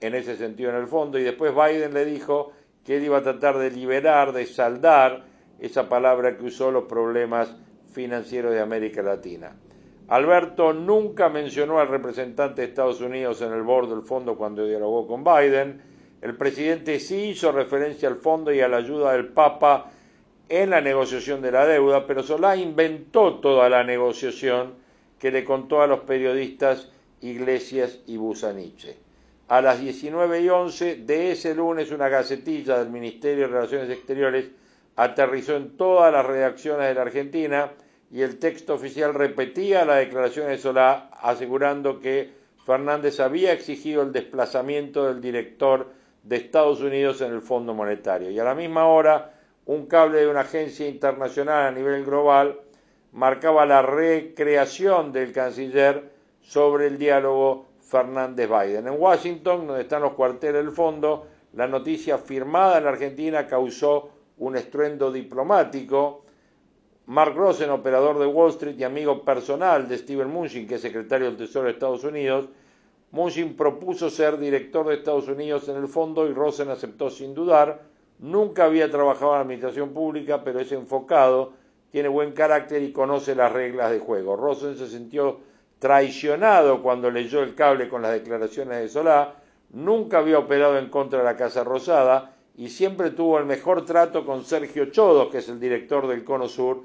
en 0.00 0.14
ese 0.14 0.36
sentido 0.36 0.70
en 0.70 0.76
el 0.76 0.86
fondo. 0.86 1.18
Y 1.18 1.22
después 1.22 1.52
Biden 1.54 1.94
le 1.94 2.04
dijo 2.04 2.52
que 2.84 2.96
él 2.96 3.04
iba 3.04 3.18
a 3.18 3.22
tratar 3.22 3.58
de 3.58 3.70
liberar, 3.70 4.32
de 4.32 4.46
saldar 4.46 5.24
esa 5.58 5.88
palabra 5.88 6.36
que 6.36 6.44
usó 6.44 6.70
los 6.70 6.84
problemas 6.84 7.54
financieros 7.92 8.52
de 8.52 8.60
América 8.60 9.02
Latina. 9.02 9.56
Alberto 10.08 10.72
nunca 10.72 11.28
mencionó 11.28 11.80
al 11.80 11.88
representante 11.88 12.62
de 12.62 12.68
Estados 12.68 13.00
Unidos 13.00 13.42
en 13.42 13.52
el 13.52 13.62
board 13.62 13.90
del 13.90 14.02
fondo 14.02 14.36
cuando 14.36 14.64
dialogó 14.64 15.06
con 15.06 15.22
Biden. 15.22 15.82
El 16.22 16.34
presidente 16.36 16.98
sí 16.98 17.30
hizo 17.30 17.52
referencia 17.52 18.08
al 18.08 18.16
fondo 18.16 18.52
y 18.52 18.60
a 18.60 18.68
la 18.68 18.78
ayuda 18.78 19.12
del 19.12 19.28
Papa 19.28 19.90
en 20.48 20.70
la 20.70 20.80
negociación 20.80 21.42
de 21.42 21.52
la 21.52 21.66
deuda, 21.66 22.06
pero 22.06 22.22
Solá 22.22 22.56
inventó 22.56 23.34
toda 23.40 23.68
la 23.68 23.84
negociación 23.84 24.74
que 25.18 25.30
le 25.30 25.44
contó 25.44 25.82
a 25.82 25.86
los 25.86 26.00
periodistas 26.00 26.90
Iglesias 27.20 28.00
y 28.06 28.16
Busaniche. 28.16 29.07
A 29.48 29.62
las 29.62 29.80
19 29.80 30.42
y 30.42 30.50
11 30.50 30.96
de 30.96 31.32
ese 31.32 31.54
lunes 31.54 31.90
una 31.90 32.10
gacetilla 32.10 32.78
del 32.78 32.90
Ministerio 32.90 33.46
de 33.46 33.54
Relaciones 33.54 33.88
Exteriores 33.88 34.50
aterrizó 34.96 35.56
en 35.56 35.74
todas 35.78 36.12
las 36.12 36.26
redacciones 36.26 36.86
de 36.88 36.94
la 36.94 37.00
Argentina 37.00 37.72
y 38.12 38.20
el 38.20 38.38
texto 38.38 38.74
oficial 38.74 39.14
repetía 39.14 39.86
la 39.86 39.96
declaración 39.96 40.48
de 40.48 40.58
Solá 40.58 41.08
asegurando 41.22 41.98
que 41.98 42.30
Fernández 42.66 43.20
había 43.20 43.54
exigido 43.54 44.02
el 44.02 44.12
desplazamiento 44.12 45.06
del 45.06 45.22
director 45.22 45.92
de 46.24 46.36
Estados 46.36 46.82
Unidos 46.82 47.22
en 47.22 47.32
el 47.32 47.40
Fondo 47.40 47.72
Monetario. 47.72 48.30
Y 48.30 48.38
a 48.38 48.44
la 48.44 48.54
misma 48.54 48.86
hora, 48.86 49.32
un 49.64 49.86
cable 49.86 50.18
de 50.18 50.28
una 50.28 50.40
agencia 50.40 50.86
internacional 50.86 51.68
a 51.68 51.72
nivel 51.72 52.04
global 52.04 52.60
marcaba 53.12 53.64
la 53.64 53.80
recreación 53.80 55.10
del 55.10 55.32
canciller 55.32 56.10
sobre 56.42 56.88
el 56.88 56.98
diálogo 56.98 57.67
Fernández-Biden. 57.88 58.86
En 58.86 59.00
Washington, 59.00 59.66
donde 59.66 59.82
están 59.82 60.02
los 60.02 60.12
cuarteles 60.12 60.64
del 60.64 60.72
fondo, 60.72 61.26
la 61.54 61.66
noticia 61.66 62.18
firmada 62.18 62.78
en 62.78 62.86
Argentina 62.86 63.46
causó 63.46 64.10
un 64.38 64.56
estruendo 64.56 65.10
diplomático. 65.10 66.24
Mark 67.06 67.34
Rosen, 67.34 67.70
operador 67.70 68.18
de 68.18 68.26
Wall 68.26 68.50
Street 68.50 68.76
y 68.78 68.84
amigo 68.84 69.24
personal 69.24 69.88
de 69.88 69.96
Steven 69.96 70.28
Mnuchin, 70.28 70.68
que 70.68 70.74
es 70.74 70.82
secretario 70.82 71.28
del 71.28 71.38
Tesoro 71.38 71.64
de 71.64 71.72
Estados 71.72 72.04
Unidos, 72.04 72.48
Mnuchin 73.10 73.56
propuso 73.56 74.10
ser 74.10 74.38
director 74.38 74.86
de 74.86 74.96
Estados 74.96 75.28
Unidos 75.28 75.66
en 75.70 75.76
el 75.76 75.88
fondo 75.88 76.28
y 76.28 76.34
Rosen 76.34 76.68
aceptó 76.68 77.08
sin 77.08 77.34
dudar. 77.34 77.80
Nunca 78.18 78.66
había 78.66 78.90
trabajado 78.90 79.32
en 79.32 79.36
la 79.36 79.40
administración 79.42 79.94
pública, 79.94 80.44
pero 80.44 80.60
es 80.60 80.70
enfocado, 80.72 81.54
tiene 81.90 82.08
buen 82.08 82.32
carácter 82.32 82.82
y 82.82 82.92
conoce 82.92 83.34
las 83.34 83.50
reglas 83.50 83.90
de 83.90 84.00
juego. 84.00 84.36
Rosen 84.36 84.76
se 84.76 84.88
sintió 84.88 85.40
traicionado 85.78 86.82
cuando 86.82 87.10
leyó 87.10 87.42
el 87.42 87.54
cable 87.54 87.88
con 87.88 88.02
las 88.02 88.12
declaraciones 88.12 88.78
de 88.80 88.88
Solá, 88.88 89.34
nunca 89.70 90.18
había 90.18 90.38
operado 90.38 90.78
en 90.78 90.88
contra 90.88 91.20
de 91.20 91.24
la 91.24 91.36
Casa 91.36 91.64
Rosada 91.64 92.34
y 92.56 92.68
siempre 92.70 93.10
tuvo 93.10 93.38
el 93.38 93.44
mejor 93.44 93.84
trato 93.84 94.26
con 94.26 94.44
Sergio 94.44 94.86
Chodos, 94.86 95.28
que 95.30 95.38
es 95.38 95.48
el 95.48 95.60
director 95.60 96.08
del 96.08 96.24
Cono 96.24 96.48
Sur, 96.48 96.82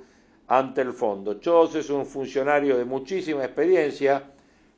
ante 0.47 0.81
el 0.81 0.93
fondo. 0.93 1.39
Chodos 1.39 1.75
es 1.75 1.89
un 1.89 2.05
funcionario 2.05 2.77
de 2.77 2.85
muchísima 2.85 3.43
experiencia, 3.43 4.23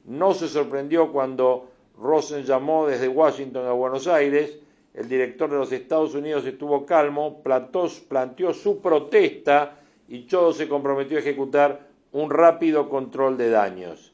no 0.05 0.34
se 0.34 0.48
sorprendió 0.48 1.12
cuando 1.12 1.72
Rosen 1.98 2.43
llamó 2.43 2.88
desde 2.88 3.07
Washington 3.07 3.65
a 3.65 3.72
Buenos 3.72 4.07
Aires, 4.07 4.57
el 4.93 5.10
director 5.10 5.50
de 5.50 5.57
los 5.57 5.72
Estados 5.72 6.15
Unidos 6.15 6.45
estuvo 6.45 6.86
calmo, 6.86 7.41
planteó 7.43 8.53
su 8.53 8.79
protesta 8.81 9.79
y 10.07 10.25
Chodos 10.27 10.57
se 10.57 10.69
comprometió 10.69 11.17
a 11.17 11.22
ejecutar 11.22 11.85
un 12.15 12.29
rápido 12.29 12.88
control 12.88 13.38
de 13.38 13.50
daños. 13.50 14.13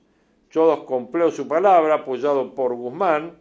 Chodos 0.50 0.86
cumplió 0.86 1.30
su 1.30 1.48
palabra, 1.48 1.94
apoyado 1.94 2.56
por 2.56 2.74
Guzmán, 2.74 3.38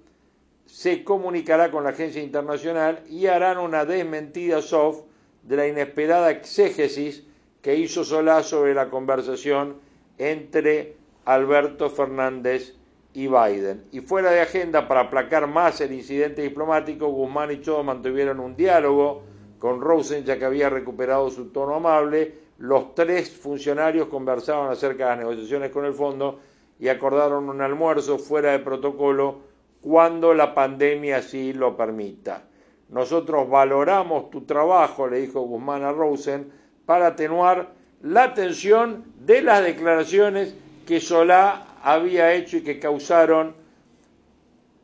se 0.67 1.02
comunicará 1.02 1.71
con 1.71 1.83
la 1.83 1.90
agencia 1.90 2.23
internacional 2.23 3.02
y 3.09 3.25
harán 3.25 3.57
una 3.57 3.87
desmentida 3.87 4.61
soft 4.61 5.05
de 5.45 5.57
la 5.57 5.67
inesperada 5.67 6.31
exégesis 6.31 7.25
que 7.62 7.76
hizo 7.76 8.05
Solá 8.05 8.43
sobre 8.43 8.75
la 8.75 8.90
conversación 8.90 9.76
entre 10.19 10.95
Alberto 11.25 11.88
Fernández 11.88 12.75
y 13.14 13.29
Biden. 13.29 13.85
Y 13.93 14.00
fuera 14.00 14.31
de 14.31 14.43
agenda, 14.43 14.87
para 14.87 15.00
aplacar 15.00 15.47
más 15.47 15.81
el 15.81 15.95
incidente 15.95 16.43
diplomático, 16.43 17.09
Guzmán 17.09 17.50
y 17.50 17.62
Chodos 17.62 17.87
mantuvieron 17.87 18.38
un 18.38 18.57
diálogo 18.57 19.23
con 19.59 19.81
Rosen, 19.81 20.26
ya 20.26 20.38
que 20.38 20.45
había 20.45 20.69
recuperado 20.69 21.31
su 21.31 21.47
tono 21.47 21.76
amable, 21.76 22.50
los 22.61 22.95
tres 22.95 23.31
funcionarios 23.31 24.09
conversaban 24.09 24.71
acerca 24.71 25.05
de 25.05 25.11
las 25.11 25.19
negociaciones 25.21 25.71
con 25.71 25.87
el 25.87 25.95
fondo 25.95 26.40
y 26.79 26.88
acordaron 26.88 27.49
un 27.49 27.62
almuerzo 27.62 28.19
fuera 28.19 28.52
de 28.52 28.59
protocolo 28.59 29.40
cuando 29.81 30.35
la 30.35 30.55
pandemia 30.55 31.17
así 31.17 31.55
lo 31.55 31.75
permita. 31.75 32.45
Nosotros 32.90 33.49
valoramos 33.49 34.29
tu 34.29 34.43
trabajo, 34.43 35.09
le 35.09 35.23
dijo 35.23 35.40
Guzmán 35.40 35.85
a 35.85 35.93
Rosen, 35.93 36.52
para 36.85 37.09
atenuar 37.09 37.71
la 38.02 38.35
tensión 38.35 39.05
de 39.21 39.40
las 39.40 39.64
declaraciones 39.64 40.55
que 40.87 41.00
Solá 41.00 41.67
había 41.83 42.35
hecho 42.35 42.59
y 42.59 42.62
que 42.62 42.79
causaron 42.79 43.55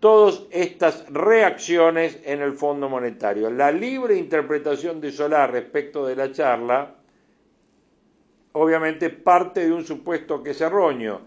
todas 0.01 0.45
estas 0.51 1.05
reacciones 1.11 2.21
en 2.25 2.41
el 2.41 2.55
Fondo 2.55 2.89
Monetario. 2.89 3.51
La 3.51 3.71
libre 3.71 4.17
interpretación 4.17 4.99
de 5.03 5.13
Solá 5.13 5.47
respecto 5.47 6.07
de 6.07 6.17
la 6.17 6.33
charla 6.33 6.95
obviamente 8.59 9.11
parte 9.11 9.67
de 9.67 9.73
un 9.73 9.85
supuesto 9.85 10.43
que 10.43 10.53
es 10.53 10.61
erróneo. 10.63 11.21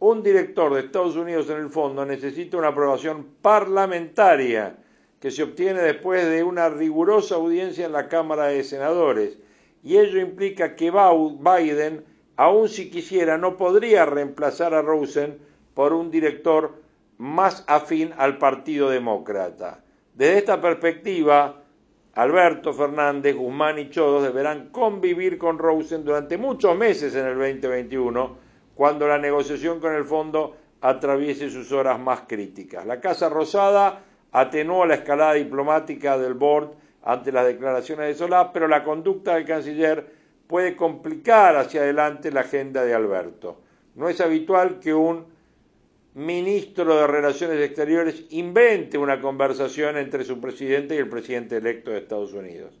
Un 0.00 0.22
director 0.22 0.74
de 0.74 0.80
Estados 0.80 1.16
Unidos 1.16 1.48
en 1.48 1.56
el 1.56 1.70
fondo 1.70 2.04
necesita 2.04 2.58
una 2.58 2.68
aprobación 2.68 3.26
parlamentaria 3.40 4.76
que 5.18 5.30
se 5.30 5.42
obtiene 5.42 5.80
después 5.80 6.28
de 6.28 6.42
una 6.42 6.68
rigurosa 6.68 7.36
audiencia 7.36 7.86
en 7.86 7.92
la 7.92 8.08
Cámara 8.08 8.48
de 8.48 8.62
Senadores. 8.62 9.38
Y 9.82 9.96
ello 9.96 10.20
implica 10.20 10.76
que 10.76 10.90
Biden, 10.90 12.04
aun 12.36 12.68
si 12.68 12.90
quisiera, 12.90 13.38
no 13.38 13.56
podría 13.56 14.04
reemplazar 14.04 14.74
a 14.74 14.82
Rosen 14.82 15.38
por 15.72 15.94
un 15.94 16.10
director 16.10 16.82
más 17.16 17.64
afín 17.66 18.12
al 18.18 18.36
Partido 18.36 18.90
Demócrata. 18.90 19.82
Desde 20.12 20.36
esta 20.36 20.60
perspectiva, 20.60 21.63
Alberto 22.16 22.72
Fernández, 22.72 23.34
Guzmán 23.34 23.78
y 23.78 23.90
Chodos 23.90 24.22
deberán 24.22 24.68
convivir 24.68 25.36
con 25.36 25.58
Rosen 25.58 26.04
durante 26.04 26.38
muchos 26.38 26.76
meses 26.76 27.14
en 27.16 27.26
el 27.26 27.36
2021, 27.36 28.36
cuando 28.74 29.08
la 29.08 29.18
negociación 29.18 29.80
con 29.80 29.94
el 29.94 30.04
fondo 30.04 30.56
atraviese 30.80 31.50
sus 31.50 31.72
horas 31.72 31.98
más 31.98 32.20
críticas. 32.28 32.86
La 32.86 33.00
Casa 33.00 33.28
Rosada 33.28 34.04
atenuó 34.30 34.86
la 34.86 34.94
escalada 34.94 35.34
diplomática 35.34 36.16
del 36.16 36.34
board 36.34 36.70
ante 37.02 37.32
las 37.32 37.46
declaraciones 37.46 38.06
de 38.06 38.14
Solá, 38.14 38.52
pero 38.52 38.68
la 38.68 38.84
conducta 38.84 39.34
del 39.34 39.44
canciller 39.44 40.06
puede 40.46 40.76
complicar 40.76 41.56
hacia 41.56 41.80
adelante 41.80 42.30
la 42.30 42.40
agenda 42.40 42.84
de 42.84 42.94
Alberto. 42.94 43.60
No 43.96 44.08
es 44.08 44.20
habitual 44.20 44.78
que 44.78 44.94
un 44.94 45.33
ministro 46.14 46.96
de 46.96 47.06
Relaciones 47.06 47.60
Exteriores 47.60 48.24
invente 48.30 48.98
una 48.98 49.20
conversación 49.20 49.96
entre 49.96 50.24
su 50.24 50.40
presidente 50.40 50.94
y 50.94 50.98
el 50.98 51.08
presidente 51.08 51.56
electo 51.56 51.90
de 51.90 51.98
Estados 51.98 52.32
Unidos. 52.32 52.72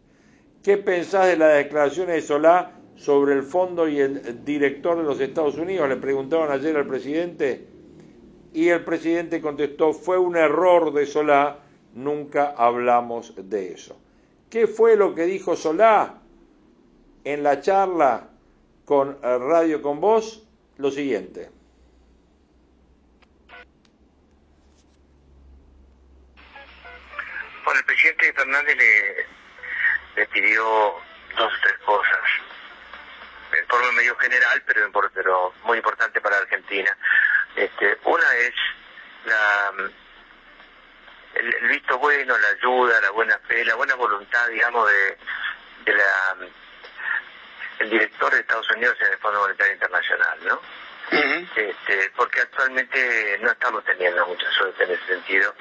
¿Qué 0.62 0.78
pensás 0.78 1.26
de 1.26 1.36
las 1.36 1.56
declaraciones 1.56 2.14
de 2.14 2.22
Solá 2.22 2.72
sobre 2.96 3.34
el 3.34 3.42
fondo 3.42 3.88
y 3.88 3.98
el 3.98 4.44
director 4.44 4.96
de 4.96 5.02
los 5.02 5.20
Estados 5.20 5.58
Unidos? 5.58 5.88
Le 5.88 5.96
preguntaron 5.96 6.50
ayer 6.50 6.76
al 6.76 6.86
presidente 6.86 7.66
y 8.52 8.68
el 8.68 8.84
presidente 8.84 9.40
contestó, 9.40 9.92
fue 9.92 10.16
un 10.16 10.36
error 10.36 10.92
de 10.92 11.04
Solá, 11.04 11.58
nunca 11.92 12.54
hablamos 12.56 13.34
de 13.36 13.72
eso. 13.72 13.98
¿Qué 14.48 14.68
fue 14.68 14.96
lo 14.96 15.12
que 15.14 15.24
dijo 15.24 15.56
Solá 15.56 16.20
en 17.24 17.42
la 17.42 17.60
charla 17.60 18.28
con 18.84 19.18
Radio 19.20 19.82
con 19.82 20.00
Voz? 20.00 20.46
Lo 20.78 20.90
siguiente. 20.92 21.50
Bueno, 27.64 27.80
el 27.80 27.86
presidente 28.12 28.32
Fernández 28.34 28.76
le, 30.16 30.26
pidió 30.26 30.64
dos 31.36 31.52
o 31.52 31.60
tres 31.62 31.78
cosas, 31.84 32.20
en 33.52 33.66
forma 33.66 33.92
medio 33.92 34.14
general, 34.16 34.62
pero, 34.66 35.10
pero 35.14 35.54
muy 35.64 35.78
importante 35.78 36.20
para 36.20 36.38
Argentina. 36.38 36.96
Este, 37.56 37.98
una 38.04 38.34
es 38.36 38.54
la, 39.24 39.72
el, 41.34 41.54
el, 41.54 41.68
visto 41.68 41.98
bueno, 41.98 42.36
la 42.36 42.48
ayuda, 42.48 43.00
la 43.00 43.10
buena 43.10 43.38
fe, 43.46 43.64
la 43.64 43.74
buena 43.74 43.94
voluntad, 43.94 44.48
digamos, 44.48 44.90
de, 44.90 45.18
de 45.84 45.94
la 45.96 46.36
el 47.80 47.90
director 47.90 48.32
de 48.32 48.40
Estados 48.40 48.70
Unidos 48.70 48.96
en 49.00 49.12
el 49.12 49.18
Fondo 49.18 49.40
Monetario 49.40 49.72
Internacional, 49.72 50.38
¿no? 50.44 50.60
Este, 51.10 52.10
porque 52.16 52.40
actualmente 52.40 53.38
no 53.40 53.50
estamos 53.50 53.84
teniendo 53.84 54.26
mucha 54.26 54.50
suerte 54.52 54.84
en 54.84 54.90
ese 54.92 55.06
sentido 55.06 55.54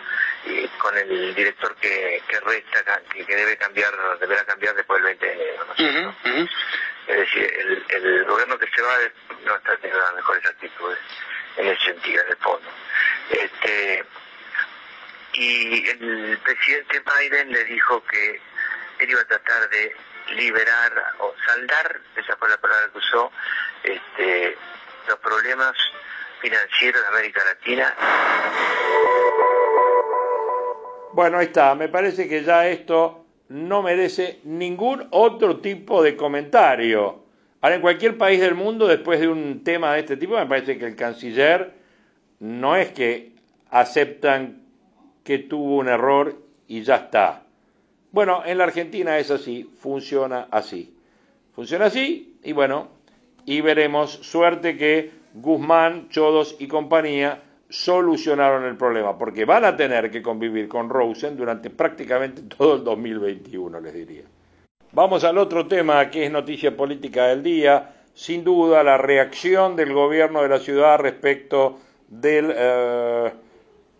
y 0.46 0.68
con 0.80 0.98
el 0.98 1.36
director 1.36 1.76
que, 1.76 2.22
que 2.28 2.40
resta, 2.40 3.02
que, 3.12 3.26
que 3.26 3.36
debe 3.36 3.58
cambiar, 3.58 3.94
deberá 4.20 4.44
cambiar 4.46 4.74
después 4.76 5.04
del 5.04 5.18
20 5.18 5.26
de 5.26 5.34
enero. 5.34 5.66
¿no? 5.68 6.50
Es 7.08 7.18
decir, 7.18 7.54
el, 7.60 7.86
el, 7.90 8.26
gobierno 8.26 8.58
que 8.58 8.68
se 8.74 8.82
va 8.82 8.96
no 9.46 9.56
está 9.56 9.76
teniendo 9.78 10.00
las 10.00 10.16
mejores 10.16 10.46
actitudes 10.46 11.00
en 11.58 11.68
ese 11.68 11.84
sentido, 11.84 12.24
en 12.24 12.30
el 12.30 12.38
fondo. 12.38 12.70
Este, 13.30 14.06
y 15.34 15.90
el 15.90 16.40
presidente 16.44 17.02
Biden 17.02 17.52
le 17.52 17.64
dijo 17.66 18.04
que 18.06 18.42
él 19.00 19.10
iba 19.10 19.22
a 19.22 19.26
tratar 19.26 19.70
de 19.70 19.96
liberar 20.30 20.94
o 21.20 21.36
saldar, 21.46 22.00
esa 22.16 22.38
fue 22.38 22.50
la 22.50 22.58
palabra 22.58 22.90
que 22.92 22.98
usó, 22.98 23.32
este, 23.84 24.58
los 25.08 25.20
problemas 25.20 25.74
financieros 26.42 27.02
de 27.02 27.08
América 27.08 27.42
Latina. 27.46 27.96
Bueno, 31.14 31.38
ahí 31.38 31.46
está. 31.46 31.76
Me 31.76 31.90
parece 31.90 32.28
que 32.28 32.44
ya 32.44 32.68
esto 32.68 33.26
no 33.50 33.82
merece 33.82 34.40
ningún 34.44 35.08
otro 35.12 35.60
tipo 35.60 36.02
de 36.02 36.16
comentario. 36.16 37.24
Ahora, 37.62 37.76
en 37.76 37.82
cualquier 37.82 38.18
país 38.18 38.42
del 38.42 38.56
mundo, 38.56 38.88
después 38.88 39.20
de 39.20 39.28
un 39.28 39.64
tema 39.64 39.94
de 39.94 40.00
este 40.00 40.18
tipo, 40.18 40.36
me 40.36 40.46
parece 40.46 40.78
que 40.78 40.86
el 40.86 40.96
canciller 40.96 41.74
no 42.40 42.76
es 42.76 42.92
que 42.92 43.34
aceptan 43.70 44.64
que 45.24 45.40
tuvo 45.40 45.78
un 45.78 45.88
error 45.88 46.36
y 46.68 46.82
ya 46.82 46.96
está. 46.96 47.44
Bueno, 48.12 48.44
en 48.46 48.58
la 48.58 48.66
Argentina 48.66 49.18
es 49.18 49.32
así, 49.32 49.72
funciona 49.80 50.48
así. 50.52 50.98
Funciona 51.56 51.86
así 51.86 52.38
y 52.44 52.52
bueno, 52.52 52.90
y 53.46 53.62
veremos, 53.62 54.12
suerte 54.22 54.78
que 54.78 55.12
Guzmán, 55.34 56.10
Chodos 56.10 56.56
y 56.60 56.68
compañía 56.68 57.42
solucionaron 57.70 58.66
el 58.66 58.78
problema, 58.78 59.18
porque 59.18 59.46
van 59.46 59.66
a 59.66 59.76
tener 59.76 60.12
que 60.12 60.22
convivir 60.22 60.68
con 60.68 60.90
Rosen 60.90 61.36
durante 61.36 61.70
prácticamente 61.72 62.42
todo 62.58 62.76
el 62.76 62.84
2021, 62.84 63.80
les 63.80 63.94
diría. 63.94 64.24
Vamos 64.92 65.24
al 65.24 65.40
otro 65.40 65.68
tema 65.68 66.10
que 66.12 66.26
es 66.26 66.32
noticia 66.32 66.78
política 66.78 67.28
del 67.28 67.42
día, 67.42 67.96
sin 68.14 68.44
duda 68.44 68.84
la 68.84 68.98
reacción 68.98 69.76
del 69.76 69.92
gobierno 69.92 70.44
de 70.44 70.50
la 70.50 70.60
ciudad 70.60 71.00
respecto 71.00 71.80
del, 72.08 72.54
eh, 72.56 73.32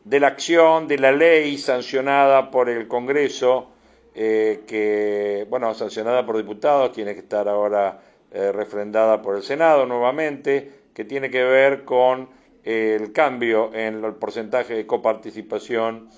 de 0.04 0.20
la 0.20 0.28
acción 0.28 0.88
de 0.88 1.00
la 1.00 1.12
ley 1.12 1.58
sancionada 1.58 2.52
por 2.52 2.70
el 2.70 2.88
Congreso, 2.88 3.70
eh, 4.14 4.62
que, 4.68 5.48
bueno, 5.50 5.74
sancionada 5.74 6.24
por 6.24 6.38
diputados, 6.38 6.92
tiene 6.92 7.16
que 7.16 7.22
estar 7.22 7.48
ahora 7.50 8.00
eh, 8.34 8.52
refrendada 8.52 9.22
por 9.22 9.36
el 9.36 9.44
Senado 9.44 9.86
nuevamente, 9.86 10.72
que 10.94 11.06
tiene 11.06 11.30
que 11.30 11.44
ver 11.44 11.84
con 11.86 12.30
el 12.64 13.12
cambio 13.14 13.72
en 13.74 14.04
el 14.04 14.16
porcentaje 14.16 14.74
de 14.74 14.88
coparticipación 14.88 16.10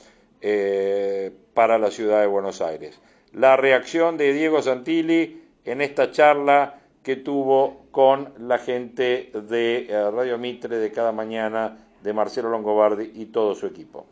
eh, 0.41 1.31
para 1.53 1.77
la 1.77 1.91
ciudad 1.91 2.21
de 2.21 2.27
Buenos 2.27 2.61
Aires. 2.61 3.01
La 3.33 3.57
reacción 3.57 4.17
de 4.17 4.31
Diego 4.31 4.61
Santilli 4.61 5.43
en 5.65 5.81
esta 5.81 6.11
charla 6.11 6.75
que 7.03 7.17
tuvo 7.17 7.87
con 7.91 8.33
la 8.39 8.59
gente 8.59 9.31
de 9.33 9.87
eh, 9.89 10.11
Radio 10.11 10.37
Mitre 10.37 10.77
de 10.77 10.91
cada 10.91 11.11
mañana, 11.11 11.77
de 12.01 12.13
Marcelo 12.13 12.49
Longobardi 12.49 13.11
y 13.15 13.25
todo 13.25 13.55
su 13.55 13.65
equipo. 13.65 14.07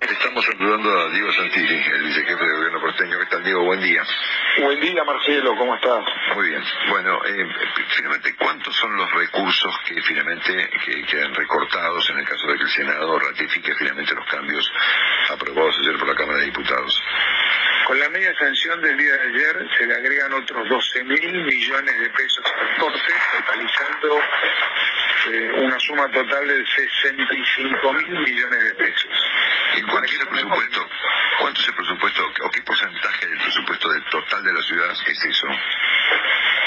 Estamos 0.00 0.44
saludando 0.44 0.90
a 0.90 1.10
Diego 1.10 1.32
Santilli, 1.32 1.74
el 1.74 2.04
vicejefe 2.04 2.44
de 2.44 2.52
gobierno 2.52 2.80
porteño. 2.80 3.18
¿Qué 3.18 3.26
tal, 3.26 3.44
Diego? 3.44 3.64
Buen 3.64 3.82
día. 3.82 4.02
Buen 4.56 4.80
día, 4.80 5.02
Marcelo. 5.02 5.56
¿Cómo 5.56 5.74
estás? 5.74 6.04
Muy 6.36 6.48
bien. 6.48 6.62
Bueno, 6.88 7.20
eh, 7.24 7.48
finalmente, 7.88 8.36
¿cuántos 8.36 8.74
son 8.76 8.96
los 8.96 9.10
recursos 9.12 9.74
que 9.84 10.00
finalmente 10.02 10.70
que 10.84 11.02
quedan 11.06 11.34
recortados 11.34 12.08
en 12.10 12.18
el 12.18 12.24
caso 12.24 12.46
de 12.46 12.58
que 12.58 12.62
el 12.62 12.68
Senado 12.68 13.18
ratifique 13.18 13.74
finalmente 13.74 14.14
los 14.14 14.26
cambios 14.26 14.72
aprobados 15.28 15.76
ayer 15.80 15.98
por 15.98 16.06
la 16.06 16.14
Cámara 16.14 16.38
de 16.38 16.44
Diputados? 16.46 17.02
Con 17.86 17.98
la 17.98 18.08
media 18.10 18.32
sanción 18.38 18.80
del 18.80 18.96
día 18.96 19.12
de 19.12 19.28
ayer 19.28 19.68
se 19.76 19.86
le 19.86 19.94
agregan 19.94 20.32
otros 20.32 20.68
12 20.68 21.04
mil 21.04 21.44
millones 21.44 22.00
de 22.00 22.10
pesos 22.10 22.44
al 22.46 22.78
corte, 22.78 23.12
totalizando 23.36 24.20
eh, 25.26 25.50
una 25.56 25.78
suma 25.80 26.08
total 26.10 26.46
de 26.46 26.64
65 26.64 27.92
mil 27.92 28.20
millones 28.20 28.64
de 28.64 28.74
pesos. 28.74 29.10
¿Y 29.76 29.82
cuánto 29.82 30.12
es 30.12 30.20
el 30.20 30.28
presupuesto? 30.28 30.88
¿Cuánto 31.40 31.60
es 31.60 31.68
el 31.68 31.74
presupuesto 31.74 32.32
o 32.42 32.50
qué 32.50 32.62
porcentaje 32.62 33.26
del 33.26 33.38
presupuesto 33.38 33.88
del 33.90 34.04
total 34.04 34.43
de 34.44 34.52
la 34.52 34.62
ciudad 34.62 34.90
es 34.90 35.24
eso? 35.24 35.46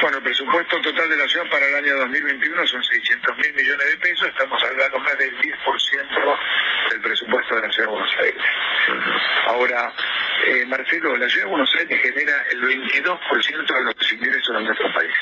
Bueno, 0.01 0.17
el 0.17 0.23
presupuesto 0.23 0.81
total 0.81 1.09
de 1.09 1.17
la 1.17 1.27
ciudad 1.27 1.49
para 1.49 1.67
el 1.67 1.75
año 1.75 1.95
2021 1.97 2.67
son 2.67 2.83
600 2.83 3.37
mil 3.37 3.53
millones 3.53 3.89
de 3.89 3.97
pesos, 3.97 4.27
estamos 4.27 4.63
hablando 4.63 4.99
más 4.99 5.17
del 5.17 5.35
10% 5.37 6.39
del 6.91 7.01
presupuesto 7.01 7.55
de 7.55 7.61
la 7.61 7.73
ciudad 7.73 7.87
de 7.87 7.93
Buenos 7.93 8.15
Aires. 8.19 8.43
Ahora, 9.47 9.93
eh, 10.45 10.65
Marcelo, 10.67 11.17
la 11.17 11.27
ciudad 11.29 11.45
de 11.45 11.49
Buenos 11.51 11.75
Aires 11.75 12.01
genera 12.01 12.45
el 12.51 12.61
22% 12.61 13.73
de 13.73 13.83
los 13.83 14.13
ingresos 14.13 14.55
de 14.55 14.63
nuestro 14.63 14.93
país 14.93 15.13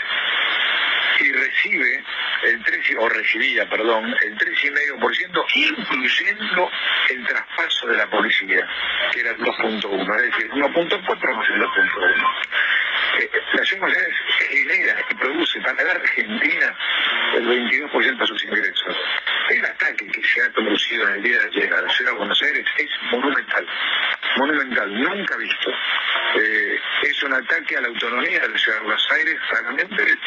y 1.23 1.31
recibe 1.31 2.03
el 2.43 2.63
3, 2.63 2.95
o 2.99 3.09
recibía, 3.09 3.69
perdón, 3.69 4.15
el 4.23 4.37
3,5%, 4.37 5.45
incluyendo 5.55 6.71
el 7.09 7.27
traspaso 7.27 7.87
de 7.87 7.97
la 7.97 8.07
policía, 8.09 8.67
que 9.11 9.19
era 9.21 9.31
el 9.31 9.37
2.1, 9.37 10.15
es 10.15 10.21
decir, 10.21 10.51
1.4 10.51 11.35
más 11.35 11.49
el 11.49 11.61
2.1. 11.61 12.35
Eh, 13.19 13.29
la 13.53 13.63
ciudad 13.63 13.87
genera 14.49 15.05
y 15.09 15.15
produce 15.15 15.61
para 15.61 15.83
la 15.83 15.91
Argentina 15.91 16.75
el 17.35 17.47
22% 17.47 18.17
de 18.17 18.27
sus 18.27 18.43
ingresos. 18.43 18.97
El 19.49 19.65
ataque 19.65 20.07
que 20.07 20.21
se 20.21 20.41
ha 20.41 20.49
producido 20.51 21.07
en 21.07 21.15
el 21.15 21.23
día 21.23 21.39
de 21.39 21.45
ayer 21.47 21.73
a 21.73 21.81
la 21.81 21.89
ciudad 21.89 22.11
de 22.11 22.17
Buenos 22.17 22.41
Aires 22.41 22.65
es 22.77 22.89
monumental, 23.11 23.67
monumental, 24.37 24.93
nunca 24.93 25.37
visto. 25.37 25.71
Eh, 26.35 26.79
es 27.03 27.23
un 27.23 27.33
ataque 27.33 27.77
a 27.77 27.81
la 27.81 27.87
autonomía 27.87 28.39
de 28.39 28.49
la 28.49 28.57
ciudad 28.57 28.77
de 28.77 28.83
Buenos 28.83 29.11
Aires, 29.11 29.39
realmente, 29.49 30.17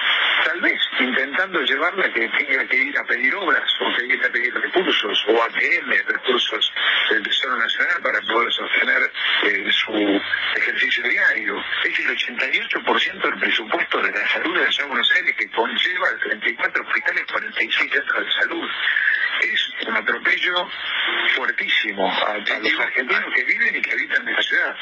tal 0.45 0.61
vez 0.61 0.81
intentando 1.01 1.61
llevarla 1.63 2.07
a 2.07 2.13
que 2.13 2.29
tenga 2.29 2.67
que 2.67 2.77
ir 2.77 2.99
a 2.99 3.05
pedir 3.05 3.35
obras 3.35 3.71
o 3.81 3.97
que 3.97 4.07
ir 4.07 4.25
a 4.25 4.29
pedir 4.31 4.55
recursos 4.55 5.25
o 5.29 5.43
ATM, 5.43 5.91
recursos 6.07 6.73
del 7.11 7.23
Tesoro 7.23 7.57
Nacional 7.57 8.03
para 8.03 8.21
poder 8.23 8.53
sostener 8.53 9.11
eh, 9.45 9.71
su 9.73 10.23
ejercicio 10.57 11.03
diario. 11.09 11.63
Es 11.85 11.99
el 12.01 12.17
88% 12.17 13.23
del 13.23 13.39
presupuesto 13.39 14.03
de 14.03 14.13
la 14.13 14.29
salud 14.29 14.55
de 14.57 14.65
la 14.65 14.73
ciudad 14.73 14.85
de 14.85 14.91
Buenos 14.91 15.13
Aires 15.15 15.35
que 15.37 15.51
conlleva 15.51 16.09
34 16.23 16.83
hospitales, 16.83 17.25
46 17.27 17.93
centros 17.93 18.25
de 18.25 18.33
salud 18.33 18.69
es 19.41 19.71
un 19.87 19.97
atropello 19.97 20.69
fuertísimo 21.35 22.11
a, 22.11 22.39
los 22.39 22.81
argentinos 22.81 23.35
que 23.35 23.45
viven 23.45 23.77
y 23.77 23.83
que 23.83 23.97
ciudad. 24.43 24.77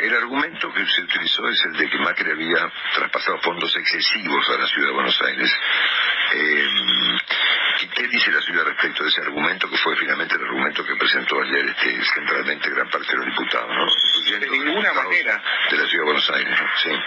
el 0.00 0.14
argumento 0.14 0.72
que 0.72 0.84
se 0.86 1.02
utilizó 1.02 1.48
es 1.48 1.64
el 1.66 1.72
de 1.78 1.88
que 1.88 1.98
Macri 1.98 2.30
había 2.30 2.70
traspasado 2.94 3.38
fondos 3.38 3.74
excesivos 3.76 4.48
a 4.50 4.58
la 4.58 4.66
ciudad 4.66 4.88
de 4.88 4.94
Buenos 4.94 5.20
Aires. 5.22 5.50
Eh, 6.34 6.68
¿Qué 7.94 8.08
dice 8.08 8.32
la 8.32 8.40
ciudad 8.40 8.64
respecto 8.64 9.02
de 9.02 9.10
ese 9.10 9.20
argumento 9.20 9.68
que 9.68 9.76
fue 9.76 9.96
finalmente 9.96 10.34
el 10.34 10.44
argumento 10.44 10.84
que 10.84 10.96
presentó 10.96 11.40
ayer 11.40 11.66
este, 11.66 12.02
centralmente 12.14 12.70
gran 12.70 12.88
parte 12.88 13.08
de 13.08 13.16
los 13.18 13.26
diputados? 13.26 13.68
¿no? 13.68 13.86
De 14.26 14.40
ninguna 14.40 14.92
manera. 14.92 15.40
De 15.70 15.76
la 15.76 15.86
ciudad 15.86 16.02
de 16.02 16.04
Buenos 16.04 16.30
Aires. 16.30 16.58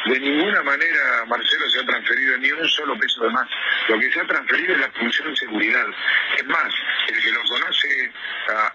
De 0.05 0.19
ninguna 0.19 0.63
manera, 0.63 1.25
Marcelo, 1.27 1.69
se 1.69 1.79
ha 1.81 1.85
transferido 1.85 2.37
ni 2.37 2.51
un 2.51 2.67
solo 2.69 2.97
peso 2.97 3.23
de 3.23 3.29
más. 3.31 3.47
Lo 3.89 3.99
que 3.99 4.09
se 4.09 4.21
ha 4.21 4.25
transferido 4.25 4.73
es 4.73 4.79
la 4.79 4.91
función 4.91 5.29
de 5.29 5.35
seguridad. 5.35 5.85
Es 6.37 6.45
más, 6.45 6.73
el 7.09 7.21
que 7.21 7.31
lo 7.31 7.43
conoce 7.43 8.11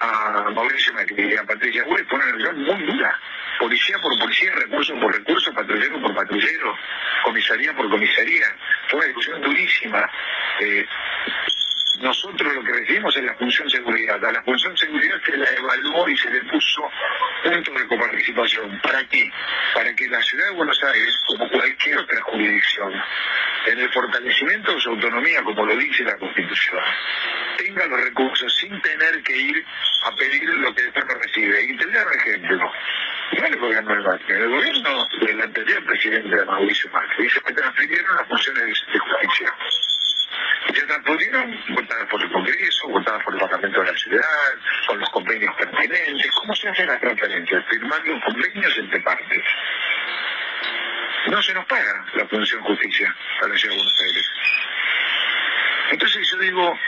a, 0.00 0.50
Mauricio 0.50 0.92
Macri 0.92 1.32
y 1.32 1.36
a 1.36 1.44
Patricia 1.44 1.84
Güey 1.84 2.04
pone 2.04 2.24
una 2.24 2.32
relación 2.32 2.62
muy 2.64 2.82
dura. 2.82 3.18
Policía 3.58 3.98
por 3.98 4.18
policía, 4.18 4.52
recurso 4.56 4.94
por 5.00 5.14
recurso, 5.14 5.54
patrullero 5.54 6.00
por 6.00 6.14
patrullero, 6.14 6.76
comisaría 7.24 7.72
por 7.72 7.88
comisaría. 7.88 8.46
Fue 8.88 8.98
una 8.98 9.06
discusión 9.06 9.40
durísima. 9.40 10.10
Eh, 10.60 10.86
nosotros 12.00 12.54
lo 12.54 12.62
que 12.64 12.72
recibimos 12.72 13.16
es 13.16 13.24
la 13.24 13.34
función 13.34 13.68
seguridad. 13.70 14.24
A 14.24 14.32
la 14.32 14.42
función 14.42 14.76
seguridad 14.76 15.16
se 15.24 15.36
la 15.36 15.50
evaluó 15.50 16.08
y 16.08 16.16
se 16.16 16.30
le 16.30 16.40
puso 16.44 16.90
punto 17.42 17.72
de 17.72 17.86
coparticipación. 17.86 18.80
¿Para 18.82 19.04
qué? 19.04 19.30
Para 19.74 19.94
que 19.94 20.08
la 20.08 20.22
ciudad 20.22 20.46
de 20.50 20.56
Buenos 20.56 20.82
Aires, 20.82 21.20
como 21.26 21.48
cualquier 21.50 21.98
otra 21.98 22.20
jurisdicción, 22.22 22.92
en 23.66 23.80
el 23.80 23.92
fortalecimiento 23.92 24.74
de 24.74 24.80
su 24.80 24.90
autonomía, 24.90 25.42
como 25.42 25.64
lo 25.64 25.76
dice 25.76 26.04
la 26.04 26.16
Constitución, 26.16 26.82
tenga 27.58 27.86
los 27.86 28.00
recursos 28.00 28.54
sin 28.56 28.80
tener 28.82 29.22
que 29.22 29.36
ir 29.36 29.64
a 30.04 30.14
pedir 30.16 30.48
lo 30.48 30.74
que 30.74 30.82
después 30.82 31.04
no 31.06 31.14
recibe. 31.14 31.64
Y 31.64 31.76
te 31.76 31.86
voy 31.86 31.96
a 31.96 32.04
dar 32.04 32.16
ejemplo. 32.16 32.72
No 33.38 33.46
el 33.46 33.56
gobierno 33.56 33.94
del 33.94 34.04
Macri, 34.04 34.34
el 34.34 34.50
gobierno 34.50 35.08
del 35.20 35.40
anterior 35.40 35.84
presidente 35.86 36.44
Mauricio 36.44 36.90
Macri, 36.92 37.28
se 37.30 37.40
transfirieron 37.40 38.16
las 38.16 38.28
funciones 38.28 38.64
de 38.64 38.98
justicia 38.98 39.54
se 40.72 40.86
transfirieron 40.86 41.60
votadas 41.70 42.06
por 42.08 42.22
el 42.22 42.30
Congreso, 42.30 42.88
votadas 42.88 43.22
por 43.24 43.34
el 43.34 43.40
Parlamento 43.40 43.80
de 43.80 43.92
la 43.92 43.98
Ciudad, 43.98 44.54
con 44.86 44.98
los 44.98 45.10
convenios 45.10 45.54
pertinentes. 45.56 46.30
¿Cómo 46.32 46.54
se 46.54 46.68
hace 46.68 46.86
la 46.86 46.98
transferencia? 46.98 47.62
Firmando 47.68 48.20
convenios 48.24 48.78
entre 48.78 49.00
partes. 49.00 49.42
No 51.26 51.42
se 51.42 51.54
nos 51.54 51.64
paga 51.66 52.04
la 52.14 52.26
función 52.26 52.62
justicia 52.62 53.14
a 53.42 53.48
la 53.48 53.56
Ciudad 53.56 53.74
de 53.74 53.82
Buenos 53.82 54.00
Aires. 54.00 54.30
Entonces 55.90 56.30
yo 56.30 56.38
digo, 56.38 56.78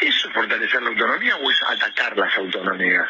¿eso 0.00 0.28
es 0.28 0.34
fortalecer 0.34 0.82
la 0.82 0.88
autonomía 0.88 1.36
o 1.36 1.50
es 1.50 1.62
atacar 1.62 2.16
las 2.16 2.36
autonomías? 2.36 3.08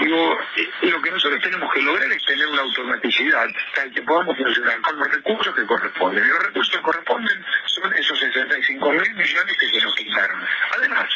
Digo, 0.00 0.38
lo 0.82 1.02
que 1.02 1.10
nosotros 1.10 1.40
tenemos 1.42 1.72
que 1.72 1.80
lograr 1.80 2.12
es 2.12 2.24
tener 2.24 2.46
una 2.48 2.62
automaticidad 2.62 3.46
tal 3.74 3.90
que 3.92 4.02
podamos 4.02 4.36
funcionar 4.36 4.80
con 4.82 4.98
los 4.98 5.10
recursos 5.10 5.54
que 5.54 5.66
corresponden. 5.66 6.24
Y 6.24 6.28
los 6.28 6.42
recursos 6.44 6.80
corresponden 6.82 7.44
son 8.48 8.60
esos 8.60 8.74
65 8.78 8.92
mil 8.92 9.14
millones 9.14 9.56
que 9.58 9.68
se 9.68 9.84
nos 9.84 9.94
quitaron. 9.94 10.40
Además, 10.76 11.08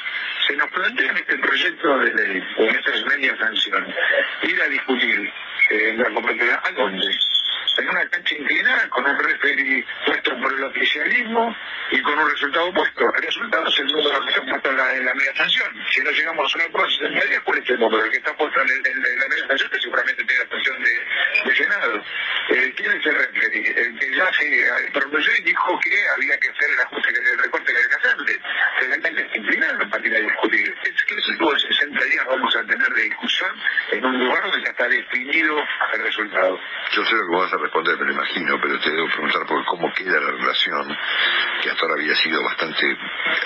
se 0.47 0.57
nos 0.57 0.71
plantea 0.71 1.11
en 1.11 1.17
este 1.17 1.39
proyecto 1.39 1.99
de 1.99 2.15
ley, 2.15 2.43
o 2.59 2.63
en 2.63 2.77
esta 2.77 2.91
media 3.07 3.37
sanción, 3.37 3.95
ir 4.43 4.63
a 4.63 4.69
discutir 4.69 5.33
en 5.71 5.99
la 5.99 6.11
competencia. 6.11 6.61
¿A 6.65 6.71
dónde? 6.73 7.19
en 7.79 7.89
una 7.89 8.07
cancha 8.09 8.35
inclinada 8.37 8.89
con 8.91 9.05
un 9.05 9.19
referee 9.19 9.85
puesto 10.07 10.39
por 10.41 10.53
el 10.53 10.65
oficialismo 10.65 11.57
y 11.91 12.03
con 12.03 12.19
un 12.19 12.31
resultado 12.31 12.69
opuesto. 12.69 13.15
El 13.17 13.23
resultado 13.23 13.69
es 13.69 13.79
el 13.79 13.87
número 13.87 14.21
que 14.25 14.31
está 14.31 14.43
puesto 14.43 14.71
en 14.71 14.77
la, 14.77 14.97
en 14.97 15.05
la 15.05 15.15
media 15.15 15.35
sanción. 15.37 15.69
Si 15.91 16.01
no 16.01 16.11
llegamos 16.11 16.55
a 16.55 16.59
una 16.59 16.69
prueba 16.69 16.89
media, 17.11 17.41
¿cuál 17.45 17.59
es 17.59 17.71
el 17.71 17.81
número? 17.81 18.05
El 18.05 18.11
que 18.11 18.19
está 18.19 18.37
puesto 18.37 18.61
en, 18.61 18.69
en, 18.69 19.03
la 19.03 19.29
media 19.29 19.47
sanción, 19.49 19.71
que 19.71 19.81
seguramente 19.81 20.25
tiene 20.25 20.47
sanción 20.49 20.83
de, 20.83 21.51
de 21.51 21.57
Senado. 21.57 22.05
Eh, 22.51 22.75
¿Quién 22.77 22.91
es 22.93 23.07
el 23.07 23.15
referee? 23.15 23.81
El 23.81 23.99
que 23.99 24.17
ya 24.17 24.33
se 24.33 24.91
pronunció 24.93 25.33
y 25.39 25.43
dijo 25.43 25.81
que 25.81 26.09
había 26.17 26.39
que 26.39 26.49
hacer 26.49 26.71
el 26.71 26.81
ajuste, 26.81 27.09
el 27.11 27.39
recorte 27.39 27.73
que 27.73 27.79
había 27.79 27.89
que 27.89 27.95
hacerle. 27.97 28.41
Realmente 28.81 29.23
es 29.23 29.37
inclinado 29.37 29.91
para 29.91 30.07
ir 30.07 30.17
a 30.17 30.21
discutir. 30.21 30.75
Es 30.85 31.05
que 31.05 31.15
ese 31.15 31.37
tuvo 31.37 31.59
60 31.59 32.05
días 32.05 32.27
vamos 32.27 32.57
a 32.57 32.65
tener 32.65 32.89
de 32.89 33.03
discusión 33.03 33.51
en 33.93 34.05
un 34.05 34.25
lugar 34.25 34.43
donde 34.43 34.67
ya 34.67 34.73
definido 35.33 35.57
el 35.95 36.03
resultado. 36.03 36.59
Yo 36.93 37.05
sé 37.05 37.15
lo 37.15 37.27
que 37.29 37.37
vas 37.37 37.53
a 37.53 37.57
responder, 37.57 37.99
me 37.99 38.07
lo 38.07 38.13
imagino, 38.13 38.59
pero 38.61 38.79
te 38.81 38.91
debo 38.91 39.07
preguntar 39.09 39.47
por 39.47 39.65
cómo 39.65 39.93
queda 39.95 40.21
la 40.21 40.33
relación, 40.33 40.97
que 41.63 41.71
hasta 41.71 41.83
ahora 41.83 41.95
había 41.95 42.15
sido 42.17 42.43
bastante 42.43 42.97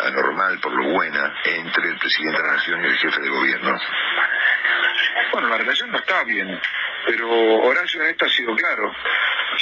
anormal 0.04 0.58
por 0.60 0.72
lo 0.72 0.90
buena, 0.90 1.34
entre 1.44 1.90
el 1.90 1.98
presidente 1.98 2.38
de 2.38 2.46
la 2.46 2.54
Nación 2.54 2.84
y 2.84 2.86
el 2.86 2.96
jefe 2.96 3.20
de 3.20 3.28
gobierno. 3.28 3.78
Bueno, 5.32 5.48
la 5.48 5.58
relación 5.58 5.90
no 5.90 5.98
está 5.98 6.24
bien, 6.24 6.60
pero 7.06 7.28
Horacio 7.30 8.02
en 8.02 8.10
esto 8.10 8.24
ha 8.24 8.28
sido 8.28 8.54
claro. 8.56 8.92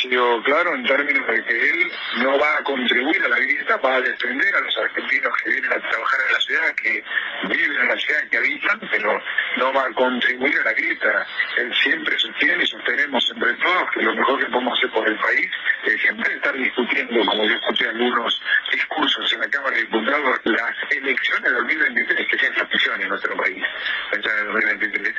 Sido 0.04 0.42
claro 0.42 0.74
en 0.74 0.84
términos 0.84 1.26
de 1.26 1.44
que 1.44 1.70
él 1.70 1.92
no 2.18 2.38
va 2.38 2.58
a 2.58 2.62
contribuir 2.62 3.24
a 3.24 3.28
la 3.28 3.38
grieta, 3.38 3.78
va 3.78 3.94
a 3.94 4.00
defender 4.02 4.54
a 4.54 4.60
los 4.60 4.76
argentinos 4.76 5.32
que 5.42 5.50
vienen 5.50 5.72
a 5.72 5.80
trabajar 5.80 6.20
en 6.26 6.32
la 6.34 6.40
ciudad, 6.40 6.74
que 6.74 7.04
viven 7.48 7.80
en 7.80 7.88
la 7.88 7.96
ciudad, 7.96 8.28
que 8.30 8.36
habitan, 8.36 8.80
pero 8.90 9.22
no 9.56 9.72
va 9.72 9.86
a 9.86 9.92
contribuir 9.94 10.58
a 10.60 10.64
la 10.64 10.72
grieta. 10.74 11.26
Él 11.56 11.72
siempre 11.82 12.18
sostiene 12.18 12.64
y 12.64 12.66
sostenemos 12.66 13.32
entre 13.34 13.54
todos 13.54 13.90
que 13.94 14.02
lo 14.02 14.14
mejor 14.14 14.40
que 14.40 14.50
podemos 14.50 14.78
hacer 14.78 14.90
por 14.90 15.08
el 15.08 15.16
país 15.16 15.50
es 15.84 16.00
siempre 16.02 16.34
estar 16.34 16.54
discutiendo, 16.54 17.24
como 17.24 17.44
yo 17.46 17.54
escuché 17.54 17.88
algunos 17.88 18.42
discursos 18.72 19.32
en 19.32 19.40
la 19.40 19.48
Cámara 19.48 19.76
de 19.76 19.82
Diputados, 19.84 20.40
las 20.44 20.76
elecciones 20.90 21.44
de 21.44 21.50
2023, 21.50 22.28
que 22.28 22.38
sean 22.38 22.52
elecciones 22.52 23.00
en 23.00 23.08
nuestro 23.08 23.36
país, 23.38 23.64
de 24.12 24.18
2023. 24.18 25.14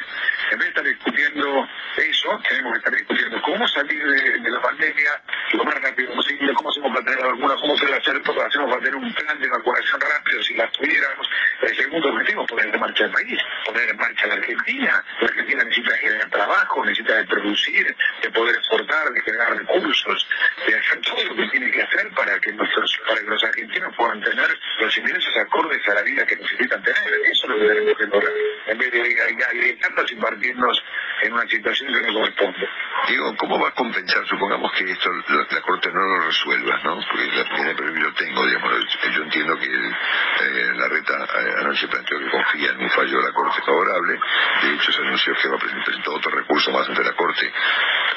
En 0.51 0.59
vez 0.59 0.59
de 0.59 0.67
estar 0.67 0.83
discutiendo 0.83 1.67
eso, 1.97 2.39
tenemos 2.49 2.73
que 2.73 2.77
estar 2.77 2.93
discutiendo 2.93 3.41
cómo 3.41 3.67
salir 3.67 4.03
de, 4.03 4.49
la 4.49 4.61
pandemia 4.75 5.21
lo 5.53 5.63
más 5.63 5.75
rápido 5.81 6.13
posible, 6.13 6.53
cómo 6.53 6.69
hacemos 6.69 6.91
para 6.91 7.05
tener 7.05 7.25
alguna, 7.25 7.55
cómo 7.55 7.77
se 7.77 7.85
hacer, 7.85 8.15
hacemos 8.17 8.69
para 8.69 8.79
tener 8.79 8.95
un 8.95 9.13
plan 9.13 9.39
de 9.39 9.45
evacuación 9.45 10.01
rápido 10.01 10.43
si 10.43 10.53
la 10.55 10.69
tuviéramos. 10.71 11.29
El 11.61 11.75
segundo 11.75 12.09
objetivo 12.09 12.41
es 12.41 12.47
poner 12.49 12.75
en 12.75 12.79
marcha 12.79 13.05
el 13.05 13.11
país, 13.11 13.39
poner 13.65 13.89
en 13.89 13.97
marcha 13.97 14.27
la 14.27 14.33
Argentina. 14.33 15.03
La 15.21 15.27
Argentina 15.27 15.63
necesita 15.63 15.97
generar 15.97 16.29
trabajo, 16.29 16.85
necesita 16.85 17.15
de 17.15 17.25
producir, 17.25 17.95
de 18.21 18.29
poder 18.31 18.55
exportar, 18.55 19.09
de 19.11 19.21
generar 19.21 19.57
recursos, 19.57 20.27
de 20.67 20.77
hacer 20.77 21.01
todo 21.01 21.23
lo 21.23 21.35
que 21.35 21.47
tiene 21.49 21.71
que 21.71 21.81
hacer 21.81 22.09
para 22.13 22.39
que 22.39 22.51
nuestros, 22.51 22.99
para 23.07 23.21
que 23.21 23.27
los 23.27 23.43
argentinos 23.43 23.95
puedan 23.95 24.21
tener 24.21 24.59
los 24.79 24.97
ingresos 24.97 25.37
acordes 25.37 25.87
a 25.87 25.93
la 25.93 26.01
vida 26.01 26.25
que 26.25 26.35
necesitan 26.35 26.83
tener. 26.83 27.13
Eso 27.31 27.43
es 27.43 27.49
lo 27.49 27.55
que 27.55 27.67
tenemos 27.67 27.97
que 27.97 28.05
lograr. 28.07 28.33
En 28.67 28.77
vez 28.77 28.91
de 28.91 28.99
gritarnos 28.99 30.11
y 30.11 30.15
partirnos 30.15 30.83
en 31.21 31.33
una 31.33 31.47
situación 31.47 31.93
que 31.93 32.01
no 32.01 32.13
corresponde. 32.19 32.69
Digo, 33.07 33.35
¿cómo 33.37 33.59
va 33.59 33.69
a 33.69 33.71
compensar? 33.71 34.25
Supongamos 34.27 34.64
que 34.71 34.91
esto 34.91 35.09
la, 35.11 35.61
Corte 35.61 35.91
no 35.91 35.99
lo 35.99 36.27
resuelva, 36.27 36.77
¿no? 36.83 36.99
Porque 37.09 37.27
la, 37.27 37.73
lo 37.73 38.13
tengo, 38.13 38.45
digamos. 38.45 38.71
Yo 39.15 39.23
entiendo 39.23 39.57
que 39.57 39.65
eh, 39.65 40.73
la 40.75 40.87
reta 40.87 41.13
eh, 41.25 41.53
anoche 41.59 41.87
planteó 41.87 42.19
que 42.19 42.29
confía 42.29 42.71
en 42.71 42.81
un 42.81 42.89
fallo 42.89 43.17
de 43.17 43.23
la 43.23 43.33
Corte 43.33 43.61
favorable. 43.65 44.19
De 44.61 44.73
hecho, 44.73 44.91
se 44.91 45.01
anunció 45.01 45.33
que 45.41 45.49
va 45.49 45.55
a 45.55 45.59
presentar 45.59 45.93
otro 46.07 46.31
recurso 46.31 46.71
más 46.71 46.87
ante 46.87 47.03
la 47.03 47.13
Corte, 47.13 47.51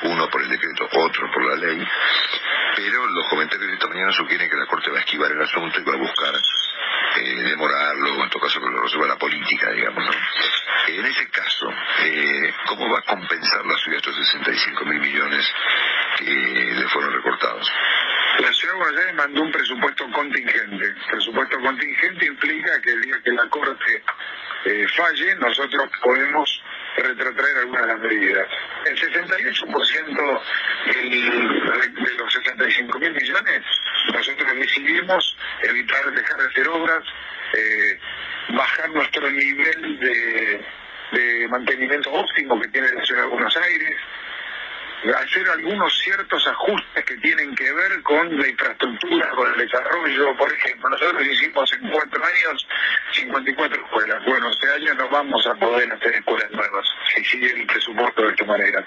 uno 0.03 0.29
por 0.29 0.43
el 0.43 0.49
decreto, 0.49 0.89
otro 0.93 1.31
por 1.33 1.45
la 1.45 1.57
ley. 1.57 1.87
Pero 2.77 3.07
los 3.07 3.29
comentarios 3.29 3.69
de 3.69 3.75
esta 3.75 3.89
mañana 3.89 4.13
sugieren 4.13 4.49
que 4.49 4.57
la 4.57 4.67
Corte 4.67 4.91
va 4.91 4.99
a 4.99 5.01
esquivar 5.01 5.31
el 5.33 5.43
asunto 5.43 5.81
y 5.81 5.85
va 5.85 5.95
a 5.95 5.97
buscar 5.97 6.35
eh, 7.17 7.43
demorarlo, 7.43 8.15
o 8.15 8.25
en 8.25 8.31
todo 8.31 8.43
caso 8.43 8.61
que 8.61 8.67
lo 8.67 8.83
resuelva 8.83 9.09
la 9.09 9.19
política, 9.19 9.71
digamos, 9.73 10.05
¿no? 10.05 10.13
En 10.89 11.05
ese 11.05 11.29
caso, 11.31 11.69
eh, 12.05 12.55
¿cómo 12.67 12.91
va 12.91 13.01
a 13.01 13.03
compensar 13.03 13.65
la 13.67 13.77
ciudad 13.77 13.99
estos 13.99 14.17
65 14.17 14.85
mil 14.87 15.01
millones 15.01 15.47
que 16.19 16.25
le 16.25 16.89
fueron 16.89 17.13
recortados? 17.13 17.73
La 18.41 18.53
ciudad 18.53 18.75
de 18.75 18.79
Buenos 18.79 19.01
Aires 19.01 19.15
mandó 19.15 19.43
un 19.43 19.53
presupuesto 19.53 20.11
contingente. 20.13 20.95
Presupuesto 21.11 21.61
contingente 21.61 22.27
implica 22.27 22.81
que 22.81 22.93
el 22.93 23.03
día 23.03 23.17
que 23.25 23.33
la 23.33 23.49
Corte 23.49 24.03
eh, 24.65 24.87
falle, 24.97 25.35
nosotros 25.37 25.91
podemos 26.03 26.63
retrotraer 26.97 27.57
algunas 27.59 27.83
de 27.83 27.89
las 27.89 28.01
medidas. 28.01 28.49
El 28.87 28.99
68% 28.99 30.43
de 30.87 32.15
los 32.19 32.33
65 32.33 32.99
mil 32.99 33.13
millones, 33.13 33.63
nosotros 34.13 34.57
decidimos 34.57 35.37
evitar 35.63 36.13
dejar 36.13 36.37
de 36.37 36.47
hacer 36.47 36.69
obras, 36.69 37.05
eh, 37.55 37.99
bajar 38.51 38.91
nuestro 38.91 39.31
nivel 39.31 39.99
de 40.01 41.49
mantenimiento 41.49 42.13
óptimo 42.13 42.61
que 42.61 42.69
tiene 42.69 42.93
la 42.93 43.05
ciudad 43.05 43.23
de 43.23 43.29
Buenos 43.29 43.57
Aires, 43.57 43.97
hacer 45.15 45.49
algunos 45.51 45.97
ciertos 45.99 46.47
ajustes 46.47 47.05
que 47.05 47.17
tienen 47.19 47.55
que 47.55 47.73
ver 47.73 48.03
con 48.03 48.37
la 48.37 48.49
infraestructura, 48.49 49.31
con 49.31 49.53
el 49.53 49.59
desarrollo. 49.59 50.37
Por 50.37 50.53
ejemplo, 50.53 50.91
nosotros 50.91 51.27
hicimos 51.27 51.73
en 51.73 51.91
cuatro 51.91 52.25
años 52.25 52.69
54 53.13 53.85
escuelas. 53.85 54.25
Bueno, 54.25 54.51
este 54.51 54.71
año 54.71 54.95
no 54.95 55.09
vamos 55.09 55.47
a 55.47 55.55
poder 55.55 55.93
hacer 55.93 56.15
escuelas 56.15 56.51
nuevas 56.51 56.87
si 57.15 57.25
sigue 57.25 57.53
el 57.53 57.67
presupuesto 57.67 58.23
de 58.23 58.31
esta 58.31 58.45
manera. 58.45 58.85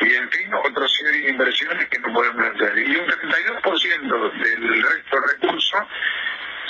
Y 0.00 0.14
en 0.14 0.30
fin, 0.30 0.54
otros 0.54 0.92
serie 0.94 1.22
de 1.22 1.30
inversiones 1.30 1.88
que 1.88 1.98
no 1.98 2.12
podemos 2.12 2.54
hacer. 2.54 2.78
Y 2.78 2.96
un 2.96 3.06
32% 3.06 4.32
del 4.42 4.82
resto 4.82 5.20
de 5.20 5.26
recursos 5.32 5.88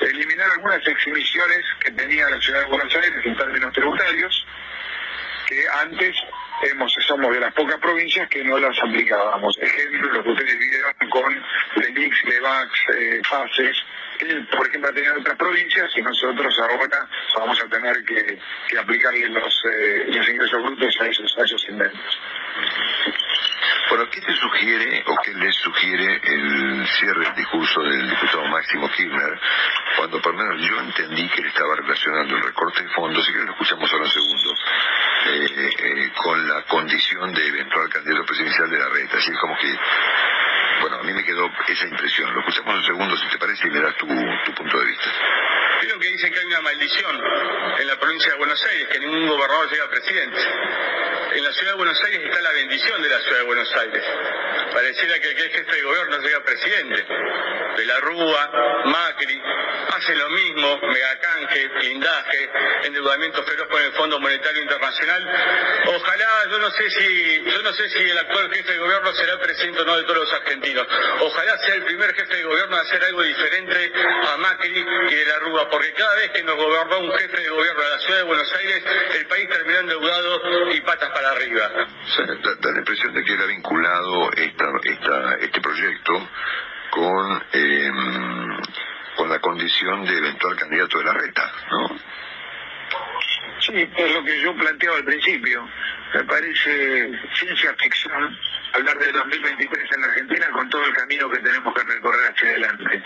eliminar 0.07 0.51
algunas 0.51 0.87
exhibiciones 0.87 1.65
que 1.81 1.91
tenía 1.93 2.29
la 2.29 2.41
ciudad 2.41 2.61
de 2.61 2.67
Buenos 2.67 2.95
Aires 2.95 3.25
en 3.25 3.37
términos 3.37 3.73
tributarios, 3.73 4.47
que 5.49 5.65
antes 5.83 6.17
de 7.27 7.41
las 7.41 7.53
pocas 7.53 7.79
provincias 7.81 8.29
que 8.29 8.45
no 8.45 8.59
las 8.59 8.79
aplicábamos. 8.79 9.59
Ejemplo, 9.61 10.13
lo 10.13 10.23
que 10.23 10.31
ustedes 10.31 10.59
vieron 10.59 10.95
con 11.11 11.45
Delix, 11.77 12.25
Levax, 12.25 12.71
eh, 12.97 13.21
Fases, 13.29 13.77
por 14.57 14.67
ejemplo 14.67 14.93
tenían 14.93 15.19
otras 15.19 15.37
provincias 15.37 15.91
y 15.97 16.03
nosotros 16.03 16.55
ahora 16.61 17.09
vamos 17.37 17.61
a 17.61 17.69
tener 17.69 18.05
que, 18.05 18.39
que 18.69 18.79
aplicarle 18.79 19.29
los, 19.29 19.65
eh, 19.65 20.05
los 20.09 20.29
ingresos 20.29 20.63
brutos 20.63 20.97
a 21.01 21.07
esos, 21.07 21.39
a 21.39 21.45
esos 21.45 21.69
inventos. 21.69 22.21
Bueno, 23.91 24.09
¿qué 24.11 24.21
te 24.21 24.35
sugiere 24.35 25.03
o 25.07 25.17
qué 25.25 25.33
les 25.35 25.55
sugiere 25.57 26.21
el 26.23 26.87
cierre 26.87 27.25
del 27.25 27.35
discurso 27.35 27.83
del 27.83 28.11
diputado 28.11 28.45
Máximo 28.47 28.89
Kirchner 28.91 29.41
cuando 29.97 30.21
por 30.21 30.35
lo 30.35 30.45
menos 30.45 30.69
yo 30.69 30.79
entendí 30.79 31.29
que 31.29 31.41
él 31.41 31.49
estaba 31.49 31.75
relacionando 31.75 32.37
el 32.37 32.43
recorte 32.43 32.83
de 32.83 32.89
fondos, 32.91 33.29
y 33.29 33.33
que 33.33 33.39
lo 33.39 33.51
escuchamos 33.51 33.93
ahora 33.93 34.05
un 34.05 34.11
segundo, 34.11 34.38
eh, 35.27 35.71
eh, 35.79 36.13
con 36.17 36.49
la 36.49 36.63
condición 36.63 37.33
de 37.33 37.47
eventual 37.47 37.89
candidato 37.89 38.25
presidencial 38.25 38.71
de 38.71 38.79
la 38.79 38.89
red. 38.89 39.09
Así 39.15 39.31
es 39.31 39.39
como 39.39 39.57
que, 39.57 39.79
bueno, 40.81 40.97
a 40.99 41.03
mí 41.03 41.13
me 41.13 41.25
quedó 41.25 41.51
esa 41.67 41.87
impresión. 41.87 42.33
Lo 42.33 42.41
escuchamos 42.41 42.77
un 42.77 42.85
segundo, 42.85 43.17
si 43.17 43.29
te 43.29 43.39
parece, 43.39 43.69
y 43.69 43.71
me 43.71 43.81
das 43.81 43.97
tu, 43.97 44.07
tu 44.07 44.55
punto 44.55 44.79
de 44.79 44.87
vista. 44.87 45.11
Creo 45.81 45.99
que 45.99 46.09
dicen 46.09 46.33
que 46.33 46.41
hay 46.41 46.47
una 46.47 46.61
maldición 46.61 47.23
en 47.79 47.87
la 47.87 47.97
provincia 47.99 48.33
de 48.33 48.39
Buenos 48.39 48.65
Aires, 48.65 48.89
que 48.89 49.01
ningún 49.01 49.29
gobernador 49.29 49.71
llega 49.71 49.89
presidente. 49.89 50.39
En 51.35 51.45
la 51.45 51.53
ciudad 51.53 51.73
de 51.73 51.77
Buenos 51.77 52.03
Aires 52.03 52.21
está 52.25 52.41
la 52.41 52.53
bendición 52.53 53.03
de 53.03 53.09
la 53.09 53.21
ciudad 53.21 53.39
de 53.39 53.45
Buenos 53.45 53.77
Aires. 53.77 54.05
Pareciera 54.73 55.19
que 55.21 55.31
el 55.31 55.51
jefe 55.51 55.77
de 55.77 55.83
gobierno 55.83 56.19
llega 56.19 56.41
presidente. 56.43 57.07
De 57.77 57.85
la 57.85 58.01
Rúa, 58.01 58.83
Macri, 58.87 59.41
hacen 59.95 60.19
lo 60.19 60.29
mismo, 60.31 60.81
megacanje, 60.89 61.69
blindaje, 61.69 62.51
endeudamiento 62.85 63.43
feroz 63.45 63.69
con 63.69 63.83
el 63.83 63.93
Fondo 63.93 64.19
Monetario 64.19 64.63
Internacional. 64.63 65.85
Ojalá, 65.87 66.45
yo 66.51 66.59
no 66.59 66.71
sé 66.71 66.91
si, 66.91 67.45
yo 67.45 67.63
no 67.63 67.73
sé 67.73 67.89
si 67.91 67.99
el 67.99 68.19
actual 68.19 68.51
jefe 68.53 68.73
de 68.73 68.79
gobierno 68.79 69.13
será 69.13 69.39
presidente 69.39 69.81
o 69.83 69.85
no 69.85 69.97
de 69.97 70.03
todos 70.05 70.19
los 70.19 70.33
argentinos. 70.33 70.87
Ojalá 71.21 71.59
sea 71.59 71.75
el 71.75 71.85
primer 71.85 72.15
jefe 72.15 72.37
de 72.37 72.43
gobierno 72.45 72.77
a 72.77 72.81
hacer 72.81 73.05
algo 73.05 73.23
diferente 73.23 73.93
a 74.29 74.37
Macri 74.39 74.87
y 75.11 75.15
de 75.15 75.25
la 75.27 75.39
Rúa, 75.39 75.68
porque 75.71 75.93
cada 75.93 76.15
vez 76.17 76.31
que 76.31 76.43
nos 76.43 76.57
gobernó 76.57 77.01
un 77.01 77.13
jefe 77.13 77.41
de 77.41 77.49
gobierno 77.49 77.83
de 77.83 77.91
la 77.91 77.99
ciudad 77.99 78.19
de 78.19 78.25
Buenos 78.25 78.55
Aires, 78.55 78.85
el 79.19 79.27
país 79.27 79.49
terminó 79.49 79.79
endeudado 79.79 80.71
y 80.73 80.81
patas 80.81 81.11
para 81.11 81.31
arriba. 81.31 81.69
da, 81.69 82.71
la 82.73 82.79
impresión 82.79 83.15
de 83.15 83.25
que 83.25 83.33
era 83.33 83.47
vinculado 83.47 84.31
esta, 84.33 84.67
esta, 84.85 85.35
este 85.41 85.61
proyecto 85.61 86.29
con 86.91 87.45
eh, 87.53 87.91
con 89.17 89.29
la 89.29 89.41
condición 89.41 90.05
de 90.05 90.17
eventual 90.17 90.57
candidato 90.57 90.99
de 90.99 91.05
la 91.05 91.13
reta, 91.13 91.53
¿no? 91.73 91.89
Sí, 93.61 93.91
es 93.97 94.15
lo 94.15 94.23
que 94.25 94.41
yo 94.41 94.55
planteaba 94.55 94.97
al 94.97 95.05
principio. 95.05 95.69
Me 96.15 96.25
parece 96.25 97.11
ciencia 97.35 97.75
ficción 97.79 98.39
hablar 98.73 98.99
de 98.99 99.13
2023 99.13 99.93
en 99.93 100.01
la 100.01 100.07
Argentina 100.07 100.51
con 100.53 100.69
todo 100.71 100.85
el 100.85 100.95
camino 100.95 101.29
que 101.31 101.39
tenemos 101.39 101.75
que 101.75 101.83
recorrer 101.83 102.33
hacia 102.33 102.49
adelante. 102.49 103.03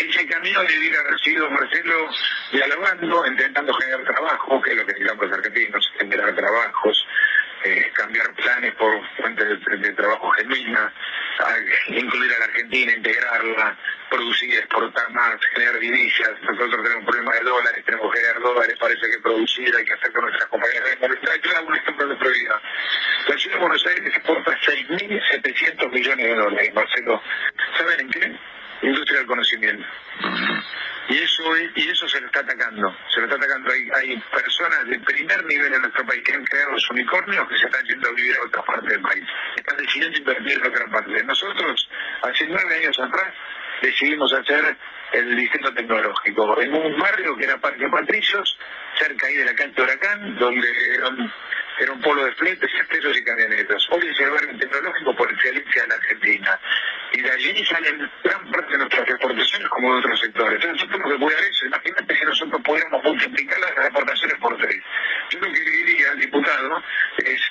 Ese 0.00 0.26
camino 0.26 0.62
debiera 0.62 1.00
haber 1.00 1.18
sido 1.20 1.50
Marcelo 1.50 2.08
dialogando, 2.52 3.26
intentando 3.26 3.74
generar 3.74 4.04
trabajo, 4.04 4.62
que 4.62 4.70
es 4.70 4.76
lo 4.76 4.86
que 4.86 4.92
necesitamos 4.92 5.26
los 5.26 5.38
argentinos, 5.38 5.92
generar 5.98 6.34
trabajos, 6.34 7.06
eh, 7.64 7.90
cambiar 7.94 8.32
planes 8.34 8.74
por 8.74 8.92
fuentes 9.16 9.64
de, 9.64 9.92
trabajo 9.92 10.30
genuina, 10.30 10.92
incluir 11.88 12.32
a 12.32 12.38
la 12.38 12.44
Argentina, 12.46 12.92
integrarla, 12.92 13.76
producir, 14.10 14.54
exportar 14.58 15.10
más, 15.10 15.36
generar 15.54 15.78
divisas. 15.78 16.32
Nosotros 16.42 16.82
tenemos 16.82 16.96
un 17.00 17.06
problema 17.06 17.34
de 17.34 17.40
dólares, 17.40 17.84
tenemos 17.84 18.12
que 18.12 18.18
generar 18.20 18.42
dólares, 18.42 18.76
parece 18.78 19.10
que 19.10 19.18
producir 19.18 19.74
hay 19.74 19.84
que 19.84 19.92
hacer 19.92 20.12
con 20.12 20.22
nuestras 20.22 20.48
compañías. 20.48 20.82
Claro, 21.42 21.66
un 21.66 21.76
ejemplo 21.76 22.08
de 22.08 22.16
prioridad. 22.16 22.60
La 23.28 23.38
ciudad 23.38 23.56
de 23.56 23.60
Buenos 23.60 23.86
Aires 23.86 24.16
exporta 24.16 24.58
6.700 24.60 25.90
millones 25.90 26.26
de 26.26 26.34
dólares, 26.34 26.74
Marcelo. 26.74 27.22
¿Saben 27.78 28.00
en 28.00 28.10
qué? 28.10 28.55
Industria 28.82 29.18
del 29.18 29.26
conocimiento. 29.26 29.86
Y 31.08 31.18
eso, 31.18 31.42
y 31.76 31.88
eso 31.88 32.08
se 32.08 32.20
lo 32.20 32.26
está 32.26 32.40
atacando, 32.40 32.96
se 33.14 33.20
lo 33.20 33.26
está 33.26 33.36
atacando. 33.36 33.70
Hay, 33.70 33.88
hay 33.94 34.16
personas 34.32 34.86
de 34.88 34.98
primer 35.00 35.44
nivel 35.44 35.72
en 35.72 35.82
nuestro 35.82 36.04
país 36.04 36.22
que 36.24 36.32
han 36.32 36.44
creado 36.44 36.72
los 36.72 36.90
unicornios 36.90 37.48
que 37.48 37.58
se 37.58 37.66
están 37.66 37.84
yendo 37.86 38.08
a 38.08 38.12
vivir 38.12 38.36
a 38.36 38.46
otra 38.46 38.62
parte 38.62 38.88
del 38.88 39.00
país. 39.02 39.24
Están 39.56 39.76
decidiendo 39.76 40.18
invertir 40.18 40.58
en 40.58 40.66
otra 40.66 40.86
parte. 40.88 41.22
Nosotros, 41.22 41.88
hace 42.22 42.46
nueve 42.48 42.76
años 42.76 42.98
atrás, 42.98 43.32
decidimos 43.82 44.32
hacer 44.32 44.76
el 45.12 45.36
distrito 45.36 45.72
tecnológico 45.72 46.60
en 46.60 46.74
un 46.74 46.98
barrio 46.98 47.36
que 47.36 47.44
era 47.44 47.58
Parque 47.58 47.88
Patricios, 47.88 48.58
cerca 48.98 49.26
ahí 49.26 49.36
de 49.36 49.44
la 49.44 49.54
cancha 49.54 49.82
Huracán, 49.82 50.36
donde 50.38 50.68
eran 50.94 51.32
era 51.78 51.92
un 51.92 52.00
polo 52.00 52.24
de 52.24 52.32
fletes, 52.32 52.72
expresos 52.74 53.16
y 53.18 53.22
camionetas. 53.22 53.86
Hoy 53.90 54.06
es 54.06 54.18
el 54.20 54.30
barrio 54.30 54.58
tecnológico 54.58 55.14
por 55.14 55.30
excelencia 55.30 55.82
de 55.82 55.88
la 55.88 55.94
Argentina. 55.94 56.60
Y 57.12 57.20
de 57.20 57.30
allí 57.30 57.64
salen 57.66 58.10
gran 58.24 58.50
parte 58.50 58.72
de 58.72 58.78
nuestras 58.78 59.08
exportaciones 59.08 59.68
como 59.68 59.92
de 59.92 59.98
otros 59.98 60.20
sectores. 60.20 60.54
Entonces 60.54 60.72
nosotros 60.72 60.92
tenemos 60.92 61.12
que 61.12 61.24
cuidar 61.24 61.44
eso. 61.44 61.66
Imagínate 61.66 62.18
que 62.18 62.24
nosotros 62.24 62.62
pudiéramos 62.62 63.04
multiplicar 63.04 63.58
las 63.60 63.86
exportaciones 63.86 64.38
por 64.38 64.56
tres. 64.56 64.82
Yo 65.30 65.40
lo 65.40 65.52
que 65.52 65.60
diría 65.60 66.10
al 66.12 66.18
diputado 66.18 66.82
es 67.18 67.42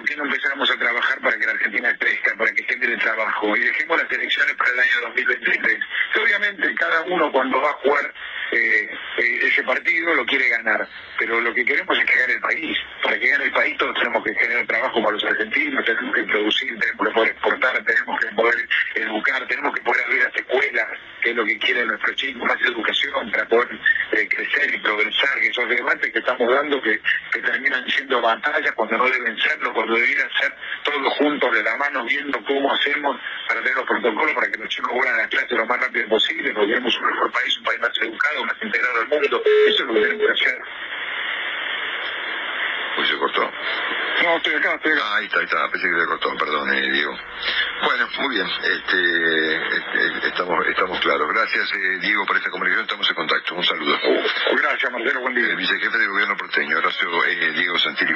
¿por 0.00 0.08
qué 0.08 0.16
no 0.16 0.24
empezamos 0.24 0.70
a 0.70 0.78
trabajar 0.78 1.20
para 1.20 1.36
que 1.36 1.44
la 1.44 1.52
Argentina 1.52 1.94
crezca, 1.98 2.34
para 2.36 2.50
que 2.52 2.62
genere 2.64 2.96
trabajo? 2.96 3.54
Y 3.54 3.60
dejemos 3.60 4.02
las 4.02 4.10
elecciones 4.10 4.54
para 4.54 4.70
el 4.70 4.80
año 4.80 5.00
2023. 5.02 5.78
obviamente 6.22 6.74
cada 6.74 7.02
uno 7.02 7.30
cuando 7.30 7.60
va 7.60 7.68
a 7.68 7.74
jugar 7.74 8.14
eh, 8.52 8.88
eh, 9.18 9.38
ese 9.42 9.62
partido 9.62 10.14
lo 10.14 10.24
quiere 10.24 10.48
ganar, 10.48 10.88
pero 11.18 11.40
lo 11.40 11.52
que 11.52 11.66
queremos 11.66 11.98
es 11.98 12.04
que 12.06 12.18
gane 12.18 12.32
el 12.32 12.40
país. 12.40 12.78
Para 13.02 13.18
que 13.18 13.28
gane 13.28 13.44
el 13.44 13.52
país 13.52 13.76
todos 13.76 13.94
tenemos 13.94 14.24
que 14.24 14.34
generar 14.34 14.66
trabajo 14.66 15.02
para 15.02 15.12
los 15.12 15.24
argentinos, 15.24 15.84
tenemos 15.84 16.14
que 16.14 16.24
producir, 16.24 16.78
tenemos 16.78 17.06
que 17.06 17.14
poder 17.14 17.30
exportar, 17.32 17.84
tenemos 17.84 18.20
que 18.20 18.26
poder 18.28 18.68
educar, 18.94 19.46
tenemos 19.46 19.74
que 19.74 19.82
poder 19.82 20.04
abrir 20.04 20.22
las 20.24 20.34
escuelas, 20.34 20.88
que 21.20 21.30
es 21.30 21.36
lo 21.36 21.44
que 21.44 21.58
quieren 21.58 21.88
nuestros 21.88 22.16
chicos, 22.16 22.42
más 22.42 22.60
educación 22.62 23.30
para 23.30 23.46
poder 23.46 23.68
eh, 24.12 24.28
crecer 24.28 24.74
y 24.74 24.78
progresar, 24.78 25.38
esos 25.38 25.68
debates 25.68 26.12
que 26.12 26.18
estamos 26.18 26.52
dando 26.52 26.80
que, 26.80 27.00
que 27.32 27.40
terminan 27.40 27.88
siendo 27.88 28.20
batallas 28.20 28.72
cuando 28.72 28.98
no 28.98 29.08
deben 29.08 29.38
serlo, 29.38 29.72
cuando 29.72 29.94
debieran 29.94 30.28
ser 30.40 30.54
todos 30.84 31.12
juntos 31.14 31.52
de 31.52 31.62
la 31.62 31.76
mano 31.76 32.04
viendo 32.04 32.42
cómo 32.44 32.72
hacemos 32.72 33.16
para 33.48 33.60
tener 33.60 33.76
los 33.76 33.86
protocolos 33.86 34.34
para 34.34 34.50
que 34.50 34.58
los 34.58 34.68
chicos 34.68 34.92
vuelvan 34.92 35.14
a 35.14 35.22
la 35.22 35.28
clase 35.28 35.54
lo 35.54 35.66
más 35.66 35.80
rápido 35.80 36.08
posible, 36.08 36.52
porque 36.52 36.68
queremos 36.68 36.96
un 36.98 37.06
mejor 37.06 37.32
país, 37.32 37.58
un 37.58 37.64
país 37.64 37.80
más 37.80 37.98
educado, 37.98 38.44
más 38.44 38.56
integrado 38.62 39.00
al 39.00 39.08
mundo. 39.08 39.42
Eso 39.68 39.82
es 39.82 39.88
lo 39.88 39.94
que 39.94 40.00
tenemos 40.00 40.26
que 40.26 40.32
hacer. 40.32 40.58
Pues 43.00 43.08
se 43.08 43.16
cortó. 43.16 43.40
No, 43.40 44.36
estoy 44.36 44.54
acá, 44.56 44.74
estoy 44.74 44.92
acá. 44.92 45.02
Ah, 45.02 45.16
ahí 45.16 45.24
está, 45.24 45.38
ahí 45.38 45.44
está, 45.46 45.70
pensé 45.72 45.88
que 45.88 46.00
se 46.00 46.06
cortó, 46.06 46.36
perdón, 46.36 46.68
eh, 46.68 46.92
Diego. 46.92 47.16
Bueno, 47.82 48.06
muy 48.20 48.34
bien, 48.34 48.46
este, 48.46 49.54
este, 49.56 50.28
estamos, 50.28 50.66
estamos 50.66 51.00
claros. 51.00 51.26
Gracias, 51.32 51.72
eh, 51.72 51.98
Diego, 52.02 52.26
por 52.26 52.36
esta 52.36 52.50
comunicación, 52.50 52.84
estamos 52.84 53.08
en 53.08 53.16
contacto. 53.16 53.54
Un 53.54 53.64
saludo. 53.64 53.96
Gracias, 54.52 54.92
Marcelo, 54.92 55.20
buen 55.22 55.34
día. 55.34 55.46
El 55.46 55.56
vicejefe 55.56 55.96
de 55.96 56.06
gobierno 56.08 56.36
porteño, 56.36 56.76
Horacio 56.76 57.24
eh, 57.24 57.52
Diego 57.52 57.78
Santilli. 57.78 58.12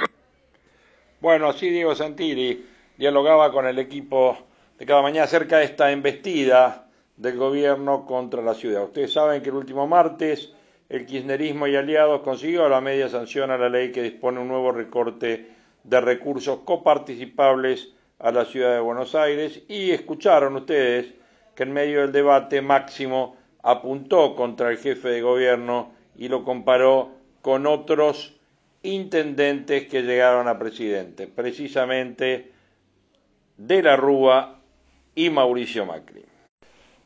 Bueno, 1.20 1.48
así 1.48 1.70
Diego 1.70 1.94
Santilli 1.94 2.66
dialogaba 2.98 3.50
con 3.50 3.66
el 3.66 3.78
equipo 3.78 4.48
de 4.78 4.84
cada 4.84 5.00
mañana 5.00 5.24
acerca 5.24 5.56
de 5.56 5.64
esta 5.64 5.92
embestida 5.92 6.88
del 7.16 7.38
gobierno 7.38 8.04
contra 8.04 8.42
la 8.42 8.52
ciudad. 8.52 8.84
Ustedes 8.84 9.14
saben 9.14 9.40
que 9.40 9.48
el 9.48 9.54
último 9.54 9.86
martes 9.86 10.52
el 10.88 11.06
kirchnerismo 11.06 11.66
y 11.66 11.76
aliados 11.76 12.20
consiguió 12.22 12.68
la 12.68 12.80
media 12.80 13.08
sanción 13.08 13.50
a 13.50 13.58
la 13.58 13.68
ley 13.68 13.90
que 13.90 14.02
dispone 14.02 14.40
un 14.40 14.48
nuevo 14.48 14.72
recorte 14.72 15.48
de 15.82 16.00
recursos 16.00 16.60
coparticipables 16.64 17.92
a 18.18 18.30
la 18.32 18.44
ciudad 18.44 18.74
de 18.74 18.80
Buenos 18.80 19.14
Aires 19.14 19.62
y 19.68 19.90
escucharon 19.90 20.56
ustedes 20.56 21.12
que 21.54 21.62
en 21.62 21.72
medio 21.72 22.00
del 22.00 22.12
debate 22.12 22.60
Máximo 22.62 23.36
apuntó 23.62 24.34
contra 24.34 24.70
el 24.70 24.78
jefe 24.78 25.08
de 25.08 25.22
gobierno 25.22 25.92
y 26.16 26.28
lo 26.28 26.44
comparó 26.44 27.10
con 27.42 27.66
otros 27.66 28.34
intendentes 28.82 29.86
que 29.88 30.02
llegaron 30.02 30.48
a 30.48 30.58
presidente, 30.58 31.26
precisamente 31.26 32.52
de 33.56 33.82
la 33.82 33.96
Rúa 33.96 34.60
y 35.14 35.30
Mauricio 35.30 35.86
Macri. 35.86 36.24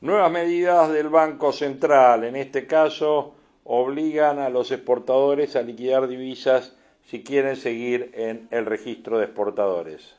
Nuevas 0.00 0.30
medidas 0.30 0.92
del 0.92 1.08
Banco 1.08 1.52
Central, 1.52 2.24
en 2.24 2.36
este 2.36 2.66
caso, 2.66 3.34
obligan 3.70 4.38
a 4.38 4.48
los 4.48 4.70
exportadores 4.70 5.54
a 5.54 5.60
liquidar 5.60 6.08
divisas 6.08 6.72
si 7.06 7.22
quieren 7.22 7.54
seguir 7.54 8.10
en 8.14 8.48
el 8.50 8.64
registro 8.64 9.18
de 9.18 9.26
exportadores. 9.26 10.14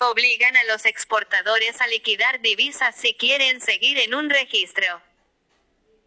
Obligan 0.00 0.56
a 0.56 0.64
los 0.64 0.84
exportadores 0.84 1.80
a 1.80 1.86
liquidar 1.86 2.40
divisas 2.42 2.96
si 2.96 3.14
quieren 3.14 3.60
seguir 3.60 3.98
en 4.00 4.14
un 4.14 4.30
registro 4.30 5.00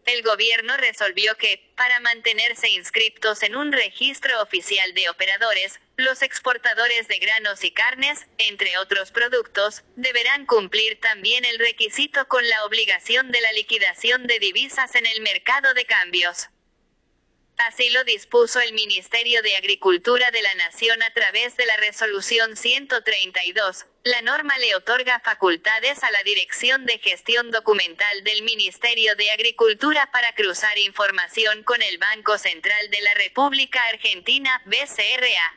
el 0.08 0.22
gobierno 0.22 0.76
resolvió 0.76 1.36
que, 1.36 1.70
para 1.76 2.00
mantenerse 2.00 2.68
inscriptos 2.70 3.42
en 3.42 3.56
un 3.56 3.72
registro 3.72 4.42
oficial 4.42 4.94
de 4.94 5.08
operadores, 5.10 5.78
los 5.96 6.22
exportadores 6.22 7.08
de 7.08 7.18
granos 7.18 7.62
y 7.64 7.70
carnes, 7.70 8.26
entre 8.38 8.78
otros 8.78 9.10
productos, 9.10 9.84
deberán 9.96 10.46
cumplir 10.46 10.98
también 11.00 11.44
el 11.44 11.58
requisito 11.58 12.26
con 12.28 12.48
la 12.48 12.64
obligación 12.64 13.30
de 13.30 13.40
la 13.40 13.52
liquidación 13.52 14.26
de 14.26 14.38
divisas 14.38 14.94
en 14.94 15.06
el 15.06 15.20
mercado 15.20 15.74
de 15.74 15.84
cambios. 15.84 16.48
Así 17.58 17.90
lo 17.90 18.04
dispuso 18.04 18.60
el 18.60 18.72
Ministerio 18.72 19.42
de 19.42 19.56
Agricultura 19.56 20.30
de 20.30 20.42
la 20.42 20.54
Nación 20.54 21.02
a 21.02 21.12
través 21.12 21.56
de 21.56 21.66
la 21.66 21.76
Resolución 21.76 22.56
132. 22.56 23.84
La 24.08 24.22
norma 24.22 24.56
le 24.56 24.74
otorga 24.74 25.20
facultades 25.20 26.02
a 26.02 26.10
la 26.10 26.22
Dirección 26.22 26.86
de 26.86 26.98
Gestión 26.98 27.50
Documental 27.50 28.24
del 28.24 28.40
Ministerio 28.42 29.14
de 29.16 29.30
Agricultura 29.32 30.10
para 30.10 30.34
cruzar 30.34 30.78
información 30.78 31.62
con 31.62 31.82
el 31.82 31.98
Banco 31.98 32.38
Central 32.38 32.88
de 32.88 33.02
la 33.02 33.12
República 33.12 33.84
Argentina, 33.92 34.62
BCRA. 34.64 35.54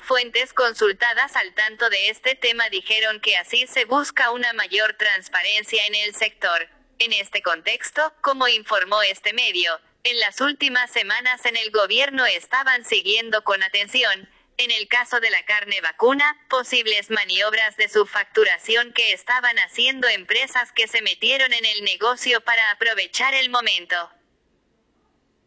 Fuentes 0.00 0.52
consultadas 0.52 1.36
al 1.36 1.54
tanto 1.54 1.88
de 1.88 2.08
este 2.08 2.34
tema 2.34 2.68
dijeron 2.68 3.20
que 3.20 3.36
así 3.36 3.64
se 3.68 3.84
busca 3.84 4.32
una 4.32 4.52
mayor 4.54 4.94
transparencia 4.94 5.86
en 5.86 5.94
el 5.94 6.16
sector. 6.16 6.68
En 6.98 7.12
este 7.12 7.42
contexto, 7.42 8.12
como 8.22 8.48
informó 8.48 9.02
este 9.02 9.32
medio, 9.34 9.80
en 10.02 10.18
las 10.18 10.40
últimas 10.40 10.90
semanas 10.90 11.46
en 11.46 11.56
el 11.56 11.70
gobierno 11.70 12.26
estaban 12.26 12.84
siguiendo 12.84 13.44
con 13.44 13.62
atención, 13.62 14.28
en 14.60 14.70
el 14.70 14.88
caso 14.88 15.20
de 15.20 15.30
la 15.30 15.42
carne 15.44 15.80
vacuna, 15.80 16.38
posibles 16.50 17.10
maniobras 17.10 17.76
de 17.76 17.88
subfacturación 17.88 18.92
que 18.92 19.12
estaban 19.12 19.58
haciendo 19.58 20.06
empresas 20.08 20.70
que 20.72 20.86
se 20.86 21.00
metieron 21.00 21.52
en 21.52 21.64
el 21.64 21.84
negocio 21.84 22.42
para 22.42 22.70
aprovechar 22.70 23.32
el 23.32 23.48
momento. 23.48 23.96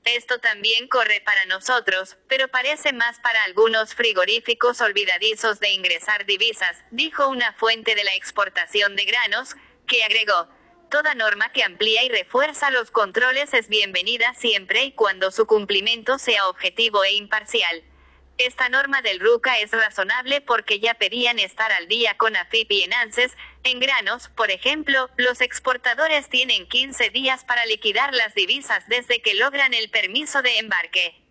Esto 0.04 0.40
también 0.40 0.88
corre 0.88 1.22
para 1.22 1.46
nosotros, 1.46 2.18
pero 2.28 2.48
parece 2.48 2.92
más 2.92 3.20
para 3.20 3.44
algunos 3.44 3.94
frigoríficos 3.94 4.82
olvidadizos 4.82 5.60
de 5.60 5.70
ingresar 5.70 6.26
divisas, 6.26 6.84
dijo 6.90 7.28
una 7.30 7.54
fuente 7.54 7.96
de 7.96 8.04
la 8.04 8.16
exportación 8.16 8.96
de 8.96 9.06
granos, 9.06 9.56
que 9.88 10.04
agregó, 10.04 10.50
Toda 10.90 11.16
norma 11.16 11.52
que 11.52 11.64
amplía 11.64 12.04
y 12.04 12.10
refuerza 12.10 12.70
los 12.70 12.92
controles 12.92 13.52
es 13.56 13.68
bienvenida 13.68 14.36
siempre 14.36 14.84
y 14.84 14.92
cuando 14.92 15.32
su 15.32 15.48
cumplimiento 15.48 16.20
sea 16.20 16.48
objetivo 16.48 17.04
e 17.04 17.14
imparcial. 17.14 17.84
Esta 18.38 18.68
norma 18.70 19.02
del 19.02 19.20
RUCA 19.20 19.60
es 19.60 19.72
razonable 19.72 20.42
porque 20.42 20.80
ya 20.80 20.96
pedían 20.96 21.38
estar 21.40 21.72
al 21.72 21.88
día 21.88 22.18
con 22.18 22.36
AFIP 22.36 22.72
y 22.72 22.82
ENANCES. 22.84 23.32
En 23.64 23.80
granos, 23.80 24.30
por 24.30 24.50
ejemplo, 24.50 25.10
los 25.18 25.40
exportadores 25.40 26.30
tienen 26.30 26.68
15 26.68 27.12
días 27.12 27.46
para 27.46 27.66
liquidar 27.66 28.14
las 28.14 28.34
divisas 28.34 28.88
desde 28.88 29.22
que 29.22 29.36
logran 29.36 29.74
el 29.74 29.90
permiso 29.90 30.42
de 30.42 30.58
embarque. 30.58 31.22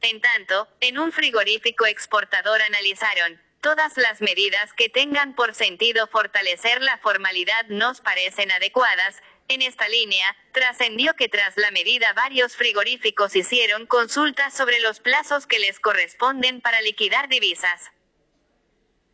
En 0.00 0.20
tanto, 0.20 0.68
en 0.80 0.98
un 0.98 1.12
frigorífico 1.12 1.86
exportador 1.86 2.60
analizaron, 2.62 3.40
Todas 3.62 3.96
las 3.96 4.20
medidas 4.20 4.72
que 4.72 4.88
tengan 4.88 5.36
por 5.36 5.54
sentido 5.54 6.08
fortalecer 6.08 6.82
la 6.82 6.98
formalidad 6.98 7.66
nos 7.68 8.00
parecen 8.00 8.50
adecuadas. 8.50 9.22
En 9.52 9.60
esta 9.60 9.86
línea, 9.86 10.34
trascendió 10.52 11.12
que 11.12 11.28
tras 11.28 11.58
la 11.58 11.70
medida 11.72 12.14
varios 12.14 12.56
frigoríficos 12.56 13.36
hicieron 13.36 13.84
consultas 13.84 14.54
sobre 14.54 14.80
los 14.80 14.98
plazos 14.98 15.46
que 15.46 15.58
les 15.58 15.78
corresponden 15.78 16.62
para 16.62 16.80
liquidar 16.80 17.28
divisas. 17.28 17.90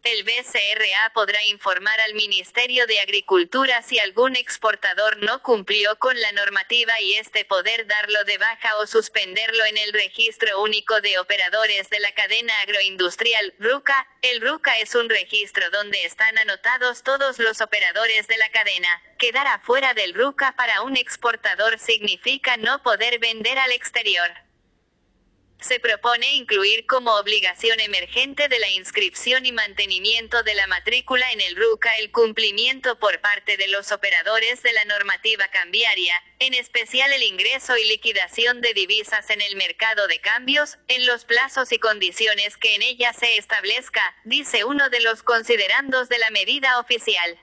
El 0.04 0.22
BCRA 0.22 1.11
podrá 1.12 1.42
informar 1.46 2.00
al 2.00 2.14
Ministerio 2.14 2.87
de 2.87 3.00
Agricultura 3.00 3.82
si 3.82 3.98
algún 3.98 4.37
exportador 4.37 5.16
no 5.18 5.42
cumplió 5.42 5.98
con 5.98 6.18
la 6.20 6.30
normativa 6.32 7.00
y 7.00 7.14
este 7.14 7.44
poder 7.44 7.87
darlo 7.87 8.22
de 8.24 8.38
baja 8.38 8.76
o 8.78 8.87
suspenderlo 8.87 9.64
en 9.64 9.76
el 9.76 9.92
Registro 9.92 10.62
Único 10.62 11.00
de 11.00 11.18
Operadores 11.18 11.90
de 11.90 11.98
la 11.98 12.12
Cadena 12.12 12.58
Agroindustrial, 12.61 13.54
RUCA. 13.58 14.06
El 14.22 14.40
RUCA 14.40 14.78
es 14.78 14.94
un 14.94 15.11
registro 15.11 15.68
donde 15.70 16.04
están 16.04 16.38
anotados 16.38 17.02
todos 17.02 17.38
los 17.40 17.61
operadores 17.61 18.28
de 18.28 18.38
la 18.38 18.48
cadena. 18.50 19.02
Quedar 19.18 19.48
afuera 19.48 19.94
del 19.94 20.14
RUCA 20.14 20.54
para 20.56 20.82
un 20.82 20.96
exportador 20.96 21.78
significa 21.78 22.56
no 22.56 22.82
poder 22.82 23.18
vender 23.18 23.58
al 23.58 23.72
exterior. 23.72 24.30
Se 25.68 25.81
propone 25.81 26.35
incluir 26.35 26.87
como 26.87 27.14
obligación 27.16 27.78
emergente 27.78 28.48
de 28.48 28.59
la 28.59 28.70
inscripción 28.70 29.44
y 29.44 29.52
mantenimiento 29.52 30.42
de 30.42 30.54
la 30.54 30.66
matrícula 30.66 31.31
en 31.31 31.42
el 31.42 31.57
RUCA 31.57 31.94
el 31.98 32.11
cumplimiento 32.11 32.98
por 32.98 33.20
parte 33.20 33.59
de 33.59 33.68
los 33.68 33.92
operadores 33.92 34.62
de 34.62 34.72
la 34.72 34.87
normativa 34.87 35.46
cambiaria, 35.48 36.14
en 36.38 36.54
especial 36.54 37.12
el 37.12 37.22
ingreso 37.22 37.76
y 37.76 37.85
liquidación 37.85 38.62
de 38.62 38.72
divisas 38.72 39.28
en 39.28 39.42
el 39.42 39.57
mercado 39.57 40.09
de 40.09 40.22
cambios, 40.22 40.78
en 40.88 41.04
los 41.04 41.26
plazos 41.26 41.70
y 41.70 41.78
condiciones 41.78 42.57
que 42.57 42.74
en 42.74 42.81
ella 42.81 43.12
se 43.12 43.37
establezca, 43.37 44.16
dice 44.24 44.64
uno 44.64 44.88
de 44.88 45.00
los 45.00 45.22
considerandos 45.22 46.09
de 46.09 46.16
la 46.16 46.31
medida 46.31 46.81
oficial. 46.81 47.38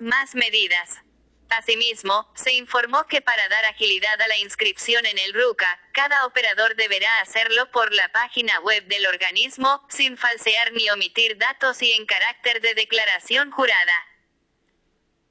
Más 0.00 0.34
medidas. 0.34 0.98
Asimismo, 1.50 2.30
se 2.34 2.52
informó 2.52 3.06
que 3.06 3.22
para 3.22 3.48
dar 3.48 3.64
agilidad 3.64 4.20
a 4.20 4.28
la 4.28 4.36
inscripción 4.38 5.06
en 5.06 5.18
el 5.18 5.32
RUCA, 5.32 5.80
cada 5.92 6.26
operador 6.26 6.76
deberá 6.76 7.20
hacerlo 7.20 7.70
por 7.70 7.94
la 7.94 8.12
página 8.12 8.60
web 8.60 8.84
del 8.86 9.06
organismo, 9.06 9.86
sin 9.88 10.18
falsear 10.18 10.72
ni 10.72 10.90
omitir 10.90 11.38
datos 11.38 11.80
y 11.80 11.92
en 11.92 12.04
carácter 12.06 12.60
de 12.60 12.74
declaración 12.74 13.50
jurada. 13.50 14.06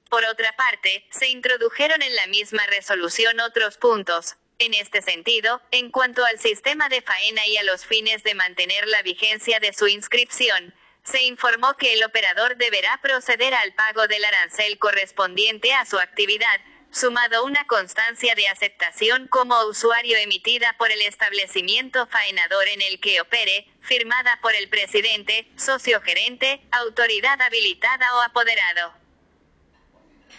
Por 0.10 0.26
otra 0.26 0.56
parte, 0.56 1.08
se 1.12 1.28
introdujeron 1.28 2.02
en 2.02 2.16
la 2.16 2.26
misma 2.28 2.66
resolución 2.66 3.40
otros 3.40 3.78
puntos. 3.78 4.38
En 4.60 4.74
este 4.74 5.04
sentido, 5.04 5.62
en 5.70 5.92
cuanto 5.92 6.26
al 6.26 6.40
sistema 6.40 6.90
de 6.90 7.04
faena 7.04 7.46
y 7.46 7.58
a 7.58 7.64
los 7.64 7.86
fines 7.86 8.24
de 8.24 8.34
mantener 8.34 8.88
la 8.88 9.04
vigencia 9.04 9.60
de 9.60 9.72
su 9.72 9.88
inscripción, 9.88 10.74
se 11.04 11.22
informó 11.24 11.76
que 11.76 11.94
el 11.94 12.04
operador 12.04 12.58
deberá 12.58 13.00
proceder 13.02 13.54
al 13.54 13.74
pago 13.74 14.08
del 14.08 14.26
arancel 14.26 14.80
correspondiente 14.80 15.74
a 15.76 15.86
su 15.86 16.00
actividad, 16.00 16.60
sumado 16.90 17.46
una 17.46 17.68
constancia 17.68 18.34
de 18.34 18.48
aceptación 18.48 19.28
como 19.28 19.64
usuario 19.66 20.18
emitida 20.18 20.76
por 20.80 20.92
el 20.92 21.02
establecimiento 21.02 22.08
faenador 22.08 22.68
en 22.68 22.82
el 22.82 23.00
que 23.00 23.22
opere, 23.22 23.68
firmada 23.82 24.40
por 24.42 24.56
el 24.56 24.70
presidente, 24.70 25.48
socio 25.56 26.02
gerente, 26.02 26.62
autoridad 26.72 27.40
habilitada 27.44 28.16
o 28.16 28.22
apoderado. 28.22 29.07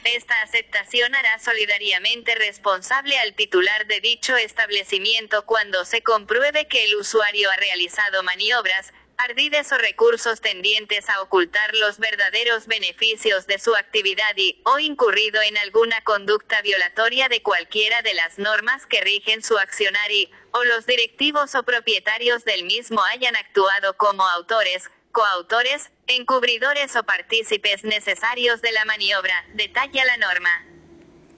Esta 0.04 0.40
aceptación 0.42 1.14
hará 1.14 1.38
solidariamente 1.38 2.34
responsable 2.34 3.18
al 3.18 3.34
titular 3.34 3.86
de 3.86 4.00
dicho 4.00 4.36
establecimiento 4.36 5.44
cuando 5.44 5.84
se 5.84 6.02
compruebe 6.02 6.66
que 6.66 6.84
el 6.84 6.96
usuario 6.96 7.50
ha 7.50 7.56
realizado 7.56 8.22
maniobras, 8.22 8.92
ardides 9.18 9.72
o 9.72 9.78
recursos 9.78 10.40
tendientes 10.40 11.08
a 11.08 11.20
ocultar 11.20 11.74
los 11.74 11.98
verdaderos 11.98 12.68
beneficios 12.68 13.48
de 13.48 13.58
su 13.58 13.74
actividad 13.74 14.32
y, 14.36 14.62
o 14.64 14.78
incurrido 14.78 15.42
en 15.42 15.58
alguna 15.58 16.00
conducta 16.04 16.62
violatoria 16.62 17.28
de 17.28 17.42
cualquiera 17.42 18.00
de 18.02 18.14
las 18.14 18.38
normas 18.38 18.86
que 18.86 19.00
rigen 19.00 19.42
su 19.42 19.58
accionar 19.58 20.10
y, 20.12 20.30
o 20.52 20.62
los 20.64 20.86
directivos 20.86 21.56
o 21.56 21.64
propietarios 21.64 22.44
del 22.44 22.64
mismo 22.64 23.02
hayan 23.04 23.34
actuado 23.34 23.96
como 23.96 24.22
autores, 24.22 24.88
coautores, 25.12 25.90
encubridores 26.06 26.94
o 26.96 27.02
partícipes 27.02 27.84
necesarios 27.84 28.62
de 28.62 28.72
la 28.72 28.84
maniobra, 28.84 29.34
detalla 29.54 30.04
la 30.04 30.16
norma. 30.16 30.50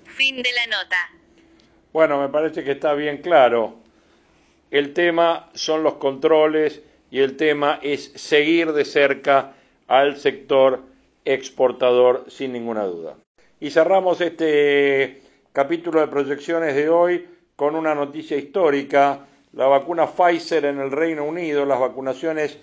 Fin 0.04 0.42
de 0.42 0.50
la 0.52 0.66
nota. 0.78 1.10
Bueno, 1.92 2.20
me 2.20 2.28
parece 2.28 2.62
que 2.62 2.72
está 2.72 2.94
bien 2.94 3.18
claro. 3.18 3.76
El 4.70 4.92
tema 4.92 5.50
son 5.54 5.82
los 5.82 5.94
controles 5.94 6.82
y 7.10 7.20
el 7.20 7.36
tema 7.36 7.80
es 7.82 8.12
seguir 8.14 8.72
de 8.72 8.84
cerca 8.84 9.54
al 9.88 10.16
sector 10.18 10.84
exportador 11.24 12.26
sin 12.28 12.52
ninguna 12.52 12.84
duda. 12.84 13.16
Y 13.58 13.70
cerramos 13.70 14.20
este 14.20 15.22
capítulo 15.52 16.00
de 16.00 16.06
proyecciones 16.06 16.74
de 16.76 16.88
hoy 16.88 17.28
con 17.56 17.74
una 17.74 17.94
noticia 17.94 18.36
histórica. 18.36 19.26
La 19.52 19.66
vacuna 19.66 20.06
Pfizer 20.06 20.64
en 20.64 20.78
el 20.78 20.92
Reino 20.92 21.24
Unido, 21.24 21.66
las 21.66 21.80
vacunaciones 21.80 22.58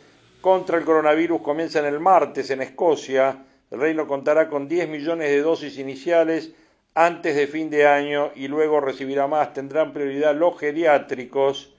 contra 0.48 0.78
el 0.78 0.86
coronavirus 0.86 1.42
comienzan 1.42 1.84
el 1.84 2.00
martes 2.00 2.50
en 2.52 2.62
Escocia. 2.62 3.44
El 3.70 3.82
reino 3.82 4.08
contará 4.08 4.48
con 4.48 4.70
10 4.70 4.88
millones 4.88 5.28
de 5.28 5.42
dosis 5.42 5.78
iniciales 5.78 6.54
antes 6.94 7.36
de 7.36 7.48
fin 7.48 7.70
de 7.70 7.86
año 7.86 8.32
y 8.34 8.48
luego 8.48 8.80
recibirá 8.80 9.28
más. 9.28 9.52
Tendrán 9.52 9.92
prioridad 9.92 10.34
los 10.34 10.58
geriátricos. 10.58 11.76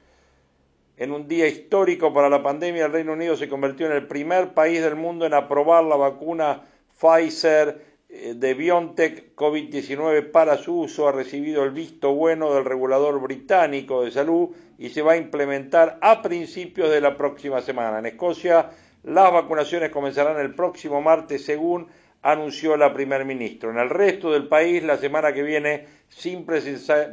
En 0.99 1.13
un 1.13 1.27
día 1.27 1.49
histórico 1.49 2.13
para 2.13 2.29
la 2.29 2.43
pandemia, 2.43 2.85
el 2.85 2.93
Reino 2.93 3.15
Unido 3.15 3.39
se 3.39 3.49
convirtió 3.49 3.87
en 3.87 3.93
el 3.93 4.07
primer 4.07 4.53
país 4.53 4.83
del 4.83 4.97
mundo 4.97 5.25
en 5.25 5.33
aprobar 5.33 5.85
la 5.85 5.97
vacuna 5.97 6.61
Pfizer 7.01 7.88
de 8.09 8.55
BioNTech 8.55 9.35
COVID-19 9.35 10.31
para 10.31 10.57
su 10.57 10.81
uso. 10.81 11.09
Ha 11.09 11.13
recibido 11.13 11.65
el 11.65 11.71
visto 11.71 12.15
bueno 12.15 12.55
del 12.55 12.65
regulador 12.65 13.21
británico 13.21 14.05
de 14.05 14.11
salud 14.11 14.51
y 14.79 14.91
se 14.91 15.03
va 15.03 15.13
a 15.13 15.17
implementar 15.17 15.99
a 16.01 16.23
principios 16.23 16.91
de 16.91 17.01
la 17.01 17.17
próxima 17.17 17.61
semana. 17.61 17.99
En 17.99 18.07
Escocia, 18.07 18.71
las 19.03 19.33
vacunaciones 19.33 19.91
comenzarán 19.91 20.39
el 20.39 20.55
próximo 20.55 21.03
martes, 21.03 21.45
según 21.45 21.89
anunció 22.23 22.77
la 22.77 22.93
primer 22.93 23.25
ministro. 23.25 23.71
En 23.71 23.79
el 23.79 23.91
resto 23.91 24.33
del 24.33 24.49
país, 24.49 24.83
la 24.83 24.97
semana 24.97 25.33
que 25.33 25.43
viene, 25.43 25.87
sin 26.09 26.45
precisar, 26.45 27.13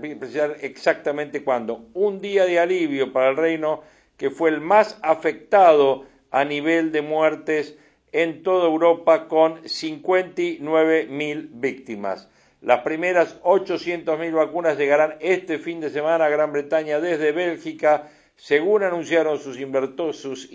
exactamente 0.61 1.43
cuándo. 1.43 1.87
Un 1.93 2.21
día 2.21 2.45
de 2.45 2.59
alivio 2.59 3.11
para 3.13 3.29
el 3.29 3.37
reino 3.37 3.81
que 4.17 4.29
fue 4.29 4.49
el 4.49 4.61
más 4.61 4.97
afectado 5.03 6.05
a 6.31 6.43
nivel 6.45 6.91
de 6.91 7.01
muertes 7.01 7.77
en 8.15 8.41
toda 8.43 8.67
Europa 8.69 9.27
con 9.27 9.61
59.000 9.63 11.49
víctimas. 11.51 12.29
Las 12.61 12.79
primeras 12.79 13.41
800.000 13.43 14.33
vacunas 14.33 14.77
llegarán 14.77 15.15
este 15.19 15.59
fin 15.59 15.81
de 15.81 15.89
semana 15.89 16.23
a 16.23 16.29
Gran 16.29 16.53
Bretaña 16.53 17.01
desde 17.01 17.33
Bélgica, 17.33 18.09
según 18.37 18.83
anunciaron 18.83 19.37
sus, 19.37 19.59
inventores, 19.59 20.47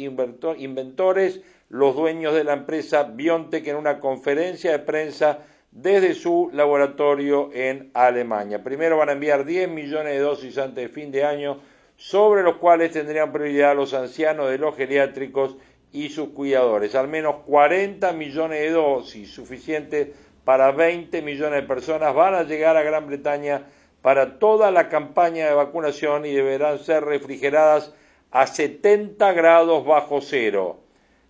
los 1.69 1.95
dueños 1.95 2.35
de 2.35 2.45
la 2.45 2.55
empresa 2.55 3.03
BioNTech 3.03 3.67
en 3.67 3.77
una 3.77 4.01
conferencia 4.01 4.73
de 4.73 4.79
prensa 4.79 5.41
desde 5.71 6.15
su 6.15 6.49
laboratorio 6.55 7.51
en 7.53 7.91
Alemania. 7.93 8.65
Primero 8.65 8.97
van 8.97 9.11
a 9.11 9.13
enviar 9.13 9.45
10 9.45 9.69
millones 9.69 10.15
de 10.15 10.21
dosis 10.21 10.57
antes 10.57 10.83
de 10.83 10.89
fin 10.89 11.13
de 11.13 11.25
año, 11.25 11.61
sobre 11.99 12.43
los 12.43 12.57
cuales 12.57 12.93
tendrían 12.93 13.33
prioridad 13.33 13.77
los 13.77 13.93
ancianos 13.93 14.49
de 14.49 14.57
los 14.57 14.75
geriátricos 14.75 15.57
y 15.93 16.09
sus 16.11 16.31
cuidadores. 16.31 16.95
Al 16.95 17.09
menos 17.09 17.37
40 17.47 18.13
millones 18.13 18.61
de 18.61 18.71
dosis, 18.71 19.31
suficientes 19.31 20.09
para 20.45 20.73
20 20.73 21.23
millones 21.23 21.63
de 21.63 21.69
personas, 21.69 22.15
van 22.15 22.35
a 22.35 22.43
llegar 22.45 22.77
a 22.77 22.83
Gran 22.83 23.07
Bretaña 23.07 23.67
para 24.03 24.39
toda 24.39 24.71
la 24.71 24.89
campaña 24.89 25.47
de 25.47 25.55
vacunación 25.55 26.25
y 26.27 26.33
deberán 26.33 26.79
ser 26.79 27.05
refrigeradas 27.05 27.93
a 28.31 28.47
70 28.47 29.33
grados 29.33 29.85
bajo 29.85 30.21
cero. 30.21 30.81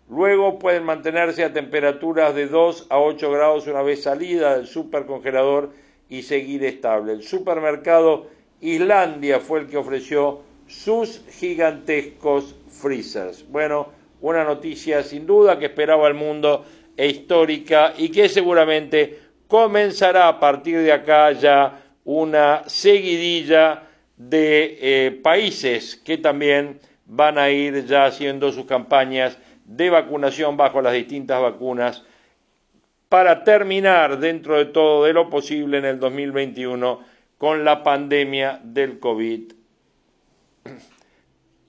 Luego 0.09 0.59
pueden 0.59 0.85
mantenerse 0.85 1.45
a 1.45 1.53
temperaturas 1.53 2.35
de 2.35 2.47
2 2.47 2.89
a 2.91 2.99
8 2.99 3.31
grados 3.31 3.67
una 3.67 3.83
vez 3.83 4.03
salida 4.03 4.57
del 4.57 4.67
supercongelador 4.67 5.71
y 6.09 6.23
seguir 6.23 6.65
estable. 6.65 7.13
El 7.13 7.23
supermercado 7.23 8.27
Islandia 8.61 9.41
fue 9.41 9.61
el 9.61 9.69
que 9.69 9.77
ofreció 9.77 10.41
sus 10.67 11.25
gigantescos 11.31 12.57
freezers. 12.69 13.49
Bueno, 13.49 13.89
una 14.21 14.45
noticia 14.45 15.03
sin 15.03 15.27
duda 15.27 15.59
que 15.59 15.67
esperaba 15.67 16.09
el 16.09 16.15
mundo 16.15 16.65
e 16.97 17.07
histórica 17.09 17.95
y 17.97 18.11
que 18.11 18.29
seguramente 18.29 19.19
comenzará 19.49 20.29
a 20.29 20.39
partir 20.39 20.79
de 20.79 20.93
acá 20.93 21.33
ya 21.33 21.83
una 22.05 22.63
seguidilla 22.67 23.85
de 24.17 24.79
eh, 24.81 25.21
países 25.23 25.97
que 25.97 26.19
también 26.19 26.79
van 27.07 27.39
a 27.39 27.51
ir 27.51 27.87
ya 27.87 28.05
haciendo 28.05 28.53
sus 28.53 28.67
campañas 28.67 29.39
de 29.65 29.91
vacunación 29.91 30.57
bajo 30.57 30.83
las 30.83 30.93
distintas 30.93 31.41
vacunas 31.41 32.05
para 33.09 33.43
terminar 33.43 34.19
dentro 34.21 34.57
de 34.57 34.67
todo 34.67 35.05
de 35.05 35.13
lo 35.13 35.31
posible 35.31 35.79
en 35.79 35.85
el 35.85 35.99
2021 35.99 37.01
con 37.39 37.65
la 37.65 37.83
pandemia 37.83 38.61
del 38.63 39.01
COVID. 39.01 39.60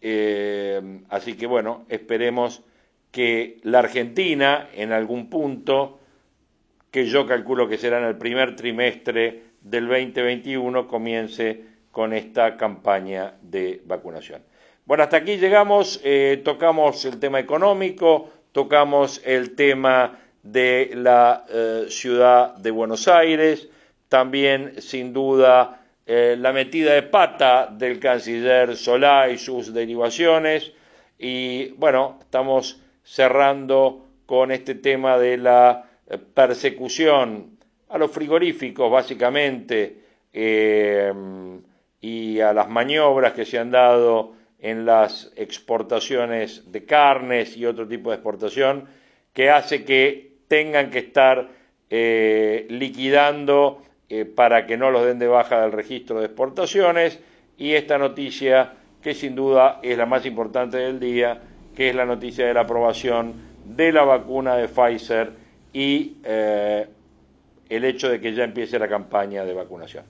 Eh, 0.01 1.01
así 1.09 1.35
que 1.35 1.45
bueno, 1.45 1.85
esperemos 1.87 2.63
que 3.11 3.59
la 3.63 3.79
Argentina 3.79 4.69
en 4.73 4.91
algún 4.91 5.29
punto, 5.29 5.99
que 6.89 7.05
yo 7.05 7.27
calculo 7.27 7.67
que 7.69 7.77
será 7.77 7.99
en 7.99 8.05
el 8.05 8.17
primer 8.17 8.55
trimestre 8.55 9.43
del 9.61 9.87
2021, 9.87 10.87
comience 10.87 11.61
con 11.91 12.13
esta 12.13 12.57
campaña 12.57 13.35
de 13.41 13.81
vacunación. 13.85 14.41
Bueno, 14.85 15.03
hasta 15.03 15.17
aquí 15.17 15.37
llegamos, 15.37 16.01
eh, 16.03 16.41
tocamos 16.43 17.05
el 17.05 17.19
tema 17.19 17.39
económico, 17.39 18.31
tocamos 18.51 19.21
el 19.23 19.55
tema 19.55 20.19
de 20.41 20.91
la 20.95 21.45
eh, 21.49 21.85
ciudad 21.89 22.55
de 22.55 22.71
Buenos 22.71 23.07
Aires, 23.07 23.69
también 24.09 24.81
sin 24.81 25.13
duda 25.13 25.80
eh, 26.13 26.35
la 26.37 26.51
metida 26.51 26.93
de 26.93 27.03
pata 27.03 27.69
del 27.71 27.97
canciller 27.97 28.75
Solá 28.75 29.29
y 29.29 29.37
sus 29.37 29.73
derivaciones, 29.73 30.73
y 31.17 31.69
bueno, 31.77 32.17
estamos 32.19 32.81
cerrando 33.01 34.07
con 34.25 34.51
este 34.51 34.75
tema 34.75 35.17
de 35.17 35.37
la 35.37 35.85
persecución 36.33 37.57
a 37.87 37.97
los 37.97 38.11
frigoríficos, 38.11 38.91
básicamente, 38.91 40.01
y 42.01 42.39
a 42.41 42.53
las 42.53 42.69
maniobras 42.69 43.31
que 43.31 43.45
se 43.45 43.57
han 43.57 43.71
dado 43.71 44.33
en 44.59 44.85
las 44.85 45.31
exportaciones 45.37 46.69
de 46.73 46.83
carnes 46.83 47.55
y 47.55 47.65
otro 47.65 47.87
tipo 47.87 48.09
de 48.09 48.17
exportación 48.17 48.89
que 49.31 49.49
hace 49.49 49.85
que 49.85 50.33
tengan 50.49 50.89
que 50.89 50.99
estar 50.99 51.49
eh, 51.89 52.67
liquidando 52.69 53.81
eh, 54.13 54.25
para 54.25 54.65
que 54.65 54.75
no 54.75 54.91
los 54.91 55.05
den 55.05 55.19
de 55.19 55.27
baja 55.27 55.61
del 55.61 55.71
registro 55.71 56.19
de 56.19 56.25
exportaciones 56.25 57.21
y 57.57 57.75
esta 57.75 57.97
noticia 57.97 58.73
que 59.01 59.13
sin 59.13 59.35
duda 59.35 59.79
es 59.83 59.97
la 59.97 60.05
más 60.05 60.25
importante 60.25 60.75
del 60.75 60.99
día, 60.99 61.39
que 61.73 61.91
es 61.91 61.95
la 61.95 62.05
noticia 62.05 62.45
de 62.45 62.53
la 62.53 62.59
aprobación 62.59 63.35
de 63.63 63.93
la 63.93 64.03
vacuna 64.03 64.57
de 64.57 64.67
Pfizer 64.67 65.31
y 65.71 66.17
eh, 66.25 66.89
el 67.69 67.85
hecho 67.85 68.09
de 68.09 68.19
que 68.19 68.33
ya 68.33 68.43
empiece 68.43 68.77
la 68.77 68.89
campaña 68.89 69.45
de 69.45 69.53
vacunación. 69.53 70.03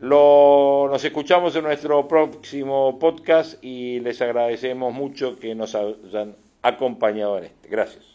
Lo, 0.00 0.88
nos 0.90 1.04
escuchamos 1.04 1.54
en 1.54 1.64
nuestro 1.64 2.08
próximo 2.08 2.98
podcast 2.98 3.62
y 3.62 4.00
les 4.00 4.22
agradecemos 4.22 4.94
mucho 4.94 5.38
que 5.38 5.54
nos 5.54 5.74
hayan 5.74 6.34
acompañado 6.62 7.36
en 7.36 7.44
este. 7.44 7.68
Gracias. 7.68 8.13